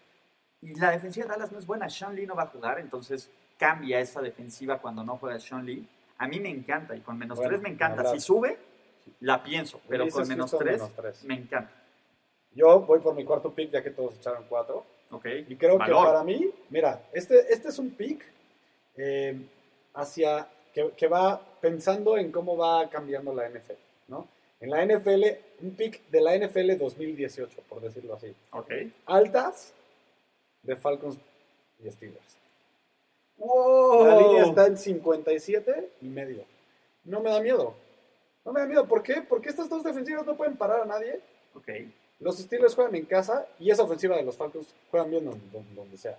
[0.63, 1.89] y la defensiva de Dallas no es buena.
[1.91, 5.87] Sean Lee no va a jugar, entonces cambia esa defensiva cuando no juega Sean Lee.
[6.19, 8.05] A mí me encanta y con menos Bueno, 3 me encanta.
[8.13, 8.57] Si sube,
[9.21, 11.25] la pienso, pero con menos Houston 3 menos tres.
[11.25, 11.71] me encanta.
[12.53, 14.87] Yo voy por mi cuarto pick, ya que todos echaron cuatro.
[15.11, 15.27] ¿Ok?
[15.49, 15.99] Y creo Valor.
[16.07, 18.25] que para mí, mira, este, este es un pick
[18.97, 19.47] eh,
[19.93, 23.73] hacia que, que va pensando en cómo va cambiando la NFL,
[24.09, 24.29] ¿no?
[24.61, 25.23] En la NFL,
[25.63, 28.35] un pick de la NFL 2018, por decirlo así.
[28.53, 28.71] Ok.
[29.07, 29.73] Altas
[30.63, 31.17] de Falcons
[31.83, 32.37] y Steelers.
[33.39, 34.05] ¡Wow!
[34.07, 36.45] La línea está en 57 y medio.
[37.05, 37.75] No me da miedo.
[38.45, 38.87] No me da miedo.
[38.87, 39.23] ¿Por qué?
[39.23, 41.21] Porque estas dos defensivas no pueden parar a nadie.
[41.55, 41.69] Ok.
[42.21, 45.75] Los Steelers juegan en casa y esa ofensiva de los Falcons juegan bien donde, donde-
[45.75, 46.17] donde sea.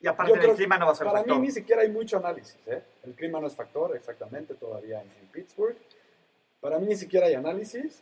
[0.00, 1.38] Y aparte del clima no va a ser Para factor.
[1.40, 2.56] mí ni siquiera hay mucho análisis.
[2.66, 2.82] ¿eh?
[3.04, 5.76] El clima no es factor exactamente todavía en, en Pittsburgh.
[6.60, 8.00] Para mí ni siquiera hay análisis.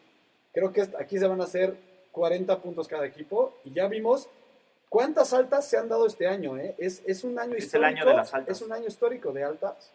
[0.52, 1.74] Creo que aquí se van a hacer
[2.12, 4.28] 40 puntos cada equipo y ya vimos
[4.88, 6.58] cuántas altas se han dado este año.
[6.58, 6.74] ¿eh?
[6.78, 7.86] Es, es un año Es el histórico.
[7.86, 8.56] año de las altas.
[8.56, 9.90] Es un año histórico de altas.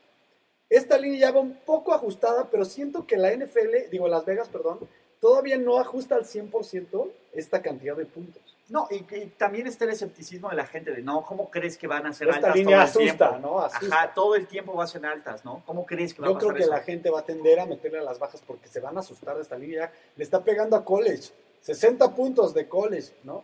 [0.69, 4.47] Esta línea ya va un poco ajustada, pero siento que la NFL, digo Las Vegas,
[4.49, 4.79] perdón,
[5.21, 8.41] todavía no ajusta al 100% esta cantidad de puntos.
[8.67, 11.87] No, y, y también está el escepticismo de la gente de, no, ¿cómo crees que
[11.87, 13.47] van a ser Esta altas línea todo el asusta, tiempo?
[13.47, 13.59] ¿no?
[13.59, 13.95] Asusta.
[13.95, 15.61] Ajá, todo el tiempo va a ser altas, ¿no?
[15.65, 16.71] ¿Cómo crees que va a Yo creo pasar que eso?
[16.71, 19.35] la gente va a tender a meterle a las bajas porque se van a asustar
[19.35, 19.91] de esta línea.
[20.15, 21.31] Le está pegando a college.
[21.61, 23.43] 60 puntos de college, ¿no?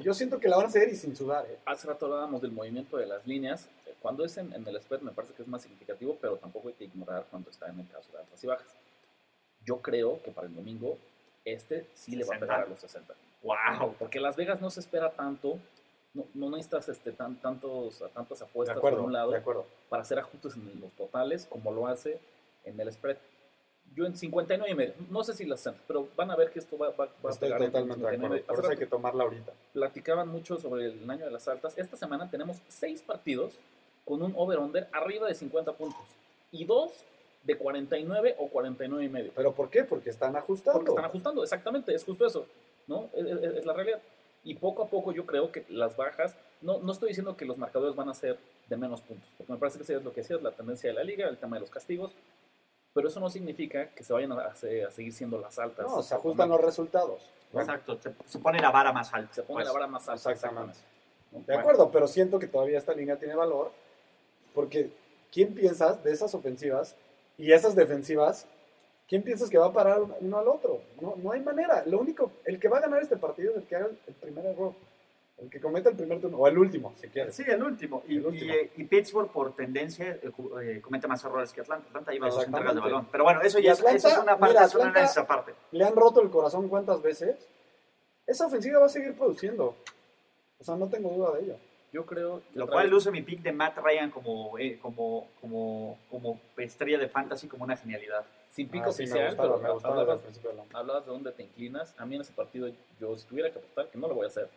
[0.00, 1.56] Yo siento que la van a hacer y sin sudar, ¿eh?
[1.66, 3.68] Hace rato hablábamos del movimiento de las líneas.
[4.02, 6.74] Cuando es en, en el spread me parece que es más significativo, pero tampoco hay
[6.74, 8.74] que ignorar cuando está en el caso de altas y bajas.
[9.64, 10.98] Yo creo que para el domingo
[11.44, 12.46] este sí le va a 60.
[12.46, 13.14] pegar a los 60.
[13.42, 13.94] ¡Wow!
[13.98, 15.58] Porque Las Vegas no se espera tanto,
[16.14, 19.32] no, no necesitas este, tan, tantos, tantas apuestas acuerdo, por un lado
[19.88, 22.18] para hacer ajustes en los totales como lo hace
[22.64, 23.16] en el spread.
[23.94, 26.58] Yo en 59 y medio, no sé si las hacen, pero van a ver que
[26.58, 28.40] esto va, va- va a Estoy pegar en totalmente de 59.
[28.40, 28.46] acuerdo.
[28.46, 29.52] Por eso hay que tomarla ahorita.
[29.72, 31.76] platicaban mucho sobre el año de las altas.
[31.76, 33.52] Esta semana tenemos seis partidos
[34.04, 36.00] con un over-under arriba de 50 puntos
[36.50, 37.04] y dos
[37.44, 39.32] de 49 o 49 y medio.
[39.34, 39.84] ¿Pero por qué?
[39.84, 40.78] Porque están ajustando.
[40.80, 42.46] Porque están ajustando, exactamente, es justo eso,
[42.86, 43.08] ¿no?
[43.14, 44.00] Es, es- es la realidad.
[44.44, 47.56] Y poco a poco yo creo que las bajas, no, no estoy diciendo que los
[47.58, 48.38] marcadores van a ser
[48.68, 50.94] de menos puntos, porque me parece que eso es lo que decías, la tendencia de
[50.94, 52.12] la liga, el tema de los castigos,
[52.92, 55.86] pero eso no significa que se vayan a, a se- a seguir siendo las altas.
[55.86, 57.22] No, se ajustan los resultados.
[57.52, 57.60] ¿no?
[57.60, 59.32] Exacto, se, se pone la vara más alta.
[59.34, 59.66] Se pone pues.
[59.66, 60.30] la vara más alta.
[60.32, 60.78] Exactamente.
[61.32, 61.40] ¿no?
[61.46, 63.70] De acuerdo, pero siento que todavía esta línea tiene valor.
[64.54, 64.90] Porque,
[65.32, 66.94] ¿quién piensas de esas ofensivas
[67.38, 68.46] y esas defensivas?
[69.08, 70.80] ¿Quién piensas que va a parar uno al otro?
[71.00, 71.82] No, no hay manera.
[71.86, 74.46] Lo único, el que va a ganar este partido es el que haga el primer
[74.46, 74.72] error.
[75.36, 77.34] El que cometa el primer turno, o el último, si quieres.
[77.34, 78.04] Sí, el último.
[78.06, 78.52] Y, El último.
[78.54, 80.30] y, eh, y Pittsburgh, por tendencia, eh,
[80.62, 81.88] eh, comete más errores que Atlanta.
[81.88, 83.08] Atlanta lleva dos entregas de balón.
[83.10, 85.18] Pero bueno, eso ya es, Atlanta, eso es una parte, mira, es un Atlanta- análisis
[85.18, 85.54] aparte.
[85.72, 87.36] Le han roto el corazón cuántas veces.
[88.26, 89.74] Esa ofensiva va a seguir produciendo.
[90.58, 91.56] O sea, no tengo duda de ello.
[91.94, 95.28] Yo creo que Lo cual vez- luce mi pick de Matt Ryan como, eh, como,
[95.40, 98.24] como, como estrella de fantasy, como una genialidad.
[98.50, 100.22] sin pico Ah, sí, oficial, gustaba, pero me gustaba hablabas,
[100.74, 101.94] hablabas de dónde te inclinas.
[101.98, 102.68] A mí en ese partido,
[103.00, 104.48] yo si tuviera que apostar, que no lo voy a hacer,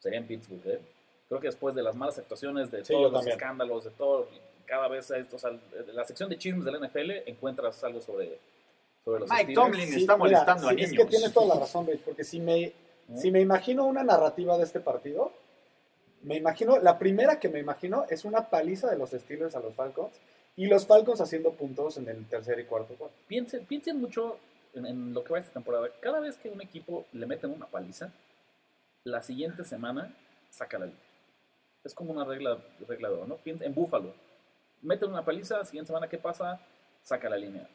[0.00, 0.66] sería en Pittsburgh.
[0.66, 0.80] ¿eh?
[1.28, 3.36] Creo que después de las malas actuaciones, de Sí, todos los también.
[3.38, 4.28] escándalos, de todo,
[4.66, 5.50] cada vez, esto, o sea,
[5.92, 8.38] la sección de chismes del NFL encuentras algo sobre,
[9.04, 9.54] sobre los Mike Steelers.
[9.54, 10.90] Tomlin está molestando a sí, niños.
[10.92, 12.72] Es que tienes toda la razón, Rich, porque si me,
[13.08, 13.18] ¿no?
[13.20, 15.32] si me imagino una narrativa de este partido,
[16.24, 19.74] me imagino, la primera que me imagino es una paliza de los Steelers a los
[19.74, 20.12] Falcons
[20.56, 23.16] y los Falcons haciendo puntos en el tercer y cuarto cuarto.
[23.26, 24.38] piensen, piensen mucho
[24.74, 25.88] en, en lo que va esta temporada.
[26.00, 28.12] Cada vez que un equipo le meten una paliza,
[29.04, 30.14] la siguiente semana
[30.50, 31.00] saca la línea.
[31.84, 32.58] Es como una regla,
[32.88, 33.36] regla de oro, ¿no?
[33.36, 34.14] Piensa- En Búfalo,
[34.82, 36.60] meten una paliza, la siguiente semana, ¿qué pasa?
[37.02, 37.68] Saca la línea.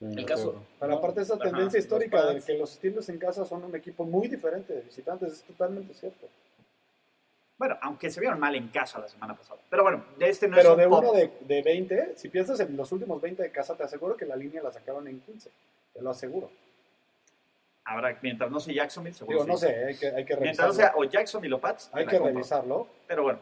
[0.00, 3.44] El caso- Pero no, aparte de esa tendencia histórica de que los Steelers en casa
[3.44, 6.28] son un equipo muy diferente de visitantes, es totalmente cierto.
[7.58, 9.60] Bueno, aunque se vieron mal en casa la semana pasada.
[9.70, 11.04] Pero bueno, de este no Pero es un de pop.
[11.04, 14.24] uno de, de 20, si piensas en los últimos 20 de casa, te aseguro que
[14.26, 15.50] la línea la sacaron en 15.
[15.94, 16.50] Te lo aseguro.
[17.84, 19.66] Ahora, mientras no sea Jacksonville, seguro Digo, no sí.
[19.66, 20.74] sé, hay que, hay que Mientras no revisarlo.
[20.74, 22.32] sea o Jacksonville o Pats, Hay que compro.
[22.32, 22.88] revisarlo.
[23.06, 23.38] Pero bueno.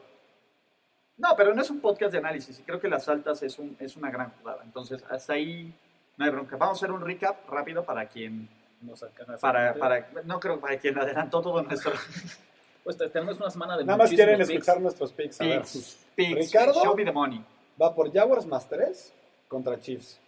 [1.19, 3.77] No, pero no es un podcast de análisis y creo que las altas es, un,
[3.79, 4.63] es una gran jugada.
[4.65, 5.73] Entonces, hasta ahí
[6.17, 6.57] no hay bronca.
[6.57, 8.49] Vamos a hacer un recap rápido para quien,
[8.81, 8.95] No
[9.41, 11.93] para, para, no creo para quien adelantó todo nuestro
[12.91, 14.51] Pues te- tenemos una semana de Nada más quieren picks.
[14.51, 15.41] escuchar nuestros picks.
[15.41, 15.61] A ver.
[15.63, 15.99] picks.
[16.17, 16.35] picks.
[16.53, 16.83] Ricardo.
[16.83, 17.45] Show me the money.
[17.81, 19.13] Va por Jaguars más 3
[19.47, 20.19] contra Chiefs.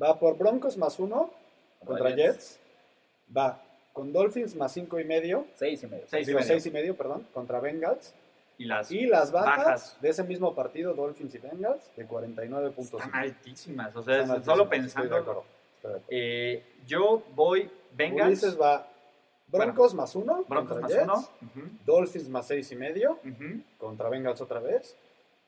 [0.00, 1.30] Va por Broncos más 1
[1.84, 2.18] contra Jets.
[2.18, 2.60] Jets.
[3.34, 3.62] Va
[3.94, 5.46] con Dolphins más 5 y medio.
[5.54, 6.04] Seis y medio.
[6.08, 6.52] Seis y Digo, medio.
[6.52, 8.12] 6 y medio, perdón, contra Bengals.
[8.58, 9.96] Y las Y las bajas, Bajas.
[10.02, 12.98] de ese mismo partido, Dolphins y Bengals, de 49.5.
[12.98, 13.96] están altísimas.
[13.96, 15.16] O sea, Están solo altísimas, estoy de pensando.
[15.16, 15.44] acuerdo,
[15.76, 16.06] estoy de acuerdo.
[16.10, 18.86] eh, yo voy Bengals, Ulises va
[19.48, 21.04] Broncos más 1 Broncos más Jets.
[21.04, 21.14] uno.
[21.16, 24.94] Ujú, Dolphins más 6 y medio ujú, contra Bengals otra vez.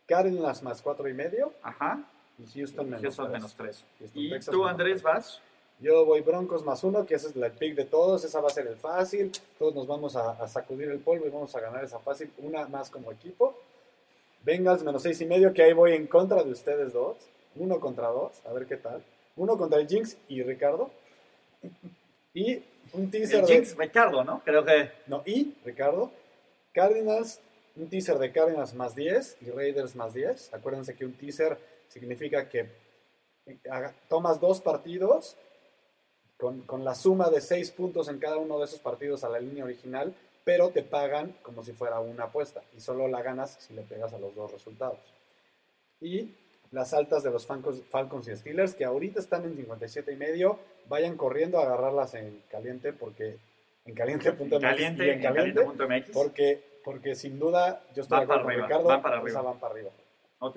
[0.06, 1.52] Cardinals más 4 y medio.
[1.62, 2.02] Ajá.
[2.38, 3.32] Y Houston menos Houston 3.
[3.38, 3.84] menos 3.
[4.00, 5.02] Houston, Y Texas, tú, Andrés, tres.
[5.02, 5.40] vas.
[5.80, 8.50] Yo voy Broncos más uno, que ese es el pick de todos, esa va a
[8.50, 11.82] ser el fácil, todos nos vamos a, a sacudir el polvo y vamos a ganar
[11.82, 13.56] esa fácil, una más como equipo.
[14.42, 17.16] Bengals menos seis y medio, que ahí voy en contra de ustedes dos,
[17.56, 19.02] uno contra dos, a ver qué tal.
[19.36, 20.90] Uno contra el Jinx y Ricardo.
[22.34, 22.62] Y
[22.92, 23.54] un teaser El de...
[23.54, 24.42] Jinx, Ricardo, ¿no?
[24.44, 24.90] Creo que.
[25.06, 26.10] No, y Ricardo.
[26.72, 27.40] Cardinals,
[27.76, 30.54] un teaser de Cardinals más 10 y Raiders más 10.
[30.54, 31.58] Acuérdense que un teaser
[31.88, 32.68] significa que
[33.46, 33.58] eh,
[34.08, 35.36] tomas dos partidos
[36.36, 39.40] con, con la suma de 6 puntos en cada uno de esos partidos a la
[39.40, 40.14] línea original,
[40.44, 44.12] pero te pagan como si fuera una apuesta y solo la ganas si le pegas
[44.12, 45.00] a los dos resultados.
[46.00, 46.34] Y
[46.70, 50.58] las altas de los Falcons, Falcons y Steelers, que ahorita están en 57 y medio,
[50.88, 53.38] vayan corriendo a agarrarlas en caliente porque
[53.84, 56.10] en caliente.mx Caliente, y en caliente.mx.
[56.12, 59.16] porque, porque sin duda yo estoy Van de acuerdo para con arriba, Ricardo, van para
[59.18, 59.42] arriba.
[59.42, 59.90] van para arriba.
[60.38, 60.56] Ok.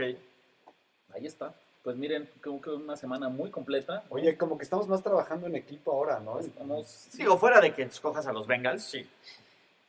[1.14, 1.54] Ahí está.
[1.84, 4.04] Pues miren, creo que una semana muy completa.
[4.10, 6.40] Oye, como que estamos más trabajando en equipo ahora, ¿no?
[6.40, 9.06] Estamos- Digo, fuera de que escojas a los Bengals, sí.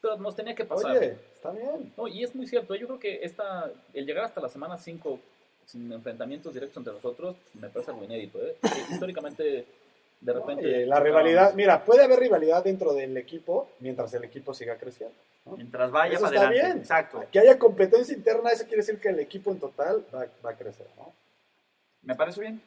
[0.01, 0.97] pero nos tenía que pasar.
[0.97, 1.93] Oye, está bien.
[1.97, 2.75] No, y es muy cierto.
[2.75, 5.20] Yo creo que esta, el llegar hasta la semana 5
[5.66, 8.38] sin enfrentamientos directos entre nosotros me parece algo inédito.
[8.44, 8.56] ¿eh?
[8.90, 9.66] Históricamente,
[10.20, 10.86] de repente.
[10.86, 15.14] La rivalidad, mira, puede haber rivalidad dentro del equipo mientras el equipo siga creciendo.
[15.44, 15.56] ¿no?
[15.56, 16.72] Mientras vaya Eso para está adelante.
[16.72, 16.82] bien.
[16.82, 17.24] Exacto.
[17.30, 20.56] Que haya competencia interna, eso quiere decir que el equipo en total va, va a
[20.56, 21.12] crecer, ¿no?
[22.02, 22.62] Me parece bien.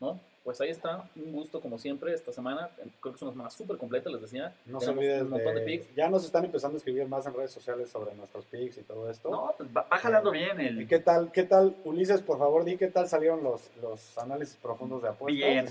[0.00, 0.18] ¿no?
[0.42, 1.04] Pues ahí está.
[1.16, 2.70] Un gusto, como siempre, esta semana.
[3.00, 4.54] Creo que es una semana súper completa, les decía.
[4.64, 5.94] No se olviden un montón de, de, picks.
[5.94, 9.10] Ya nos están empezando a escribir más en redes sociales sobre nuestros picks y todo
[9.10, 9.30] esto.
[9.30, 10.88] No, pues va, va jalando bien ¿Y el.
[10.88, 15.02] qué tal, qué tal, Ulises, por favor, di qué tal salieron los, los análisis profundos
[15.02, 15.36] de apuestas?
[15.36, 15.66] Bien.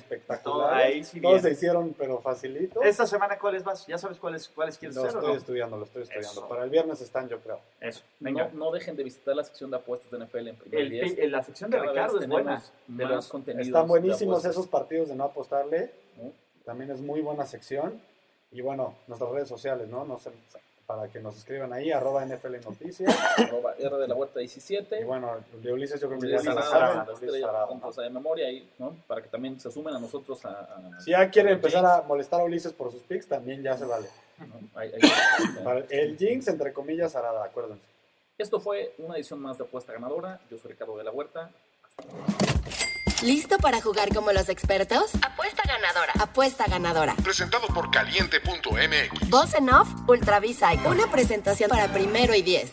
[0.72, 1.44] Ahí sí Todos bien.
[1.46, 2.82] se hicieron, pero facilito.
[2.84, 3.88] Esta semana, ¿cuáles vas?
[3.88, 5.40] ¿Ya sabes cuáles, cuáles quieres Lo hacer o estoy no?
[5.40, 6.30] estudiando, lo estoy estudiando.
[6.32, 6.48] Eso.
[6.48, 7.60] Para el viernes están, yo creo.
[7.82, 8.02] Eso.
[8.20, 8.50] Venga.
[8.54, 11.14] No, no dejen de visitar la sección de apuestas de NFL en primer El, 10.
[11.16, 12.62] pi- la sección de Cada Ricardo es buena.
[12.88, 15.92] De más los- contenidos Están buenísimos apuestas, esos partidos de no apostarle.
[16.18, 16.32] ¿no?
[16.66, 18.02] También es muy buena sección.
[18.52, 20.06] Y bueno, nuestras redes sociales, ¿no?
[20.06, 20.32] No sé,
[20.88, 23.16] para que nos escriban ahí, arroba NFL Noticias.
[23.38, 25.04] Arroba R de la Huerta Y 17.
[25.06, 26.38] bueno, el de Ulises yo creo que ya
[28.02, 28.96] de memoria y, ¿no?
[29.06, 30.50] Para que también se sumen a nosotros a...
[30.50, 33.78] a- Si ya quieren empezar Jinx, a molestar a Ulises por sus picks, también ya
[33.78, 34.08] se vale.
[34.40, 34.80] ¿no?
[34.80, 37.84] Ahí- ahí- Para el Jinx, entre comillas, Arada, acuérdense.
[38.40, 40.40] Esto fue una edición más de Apuesta Ganadora.
[40.50, 41.52] Yo soy Ricardo de la Huerta.
[43.22, 45.12] ¿Listo para jugar como los expertos?
[45.22, 46.14] Apuesta ganadora.
[46.20, 47.16] Apuesta ganadora.
[47.22, 49.30] Presentado por caliente.mx.
[49.30, 50.72] Voz en off, Ultravisa.
[50.86, 52.72] Una presentación para primero y diez.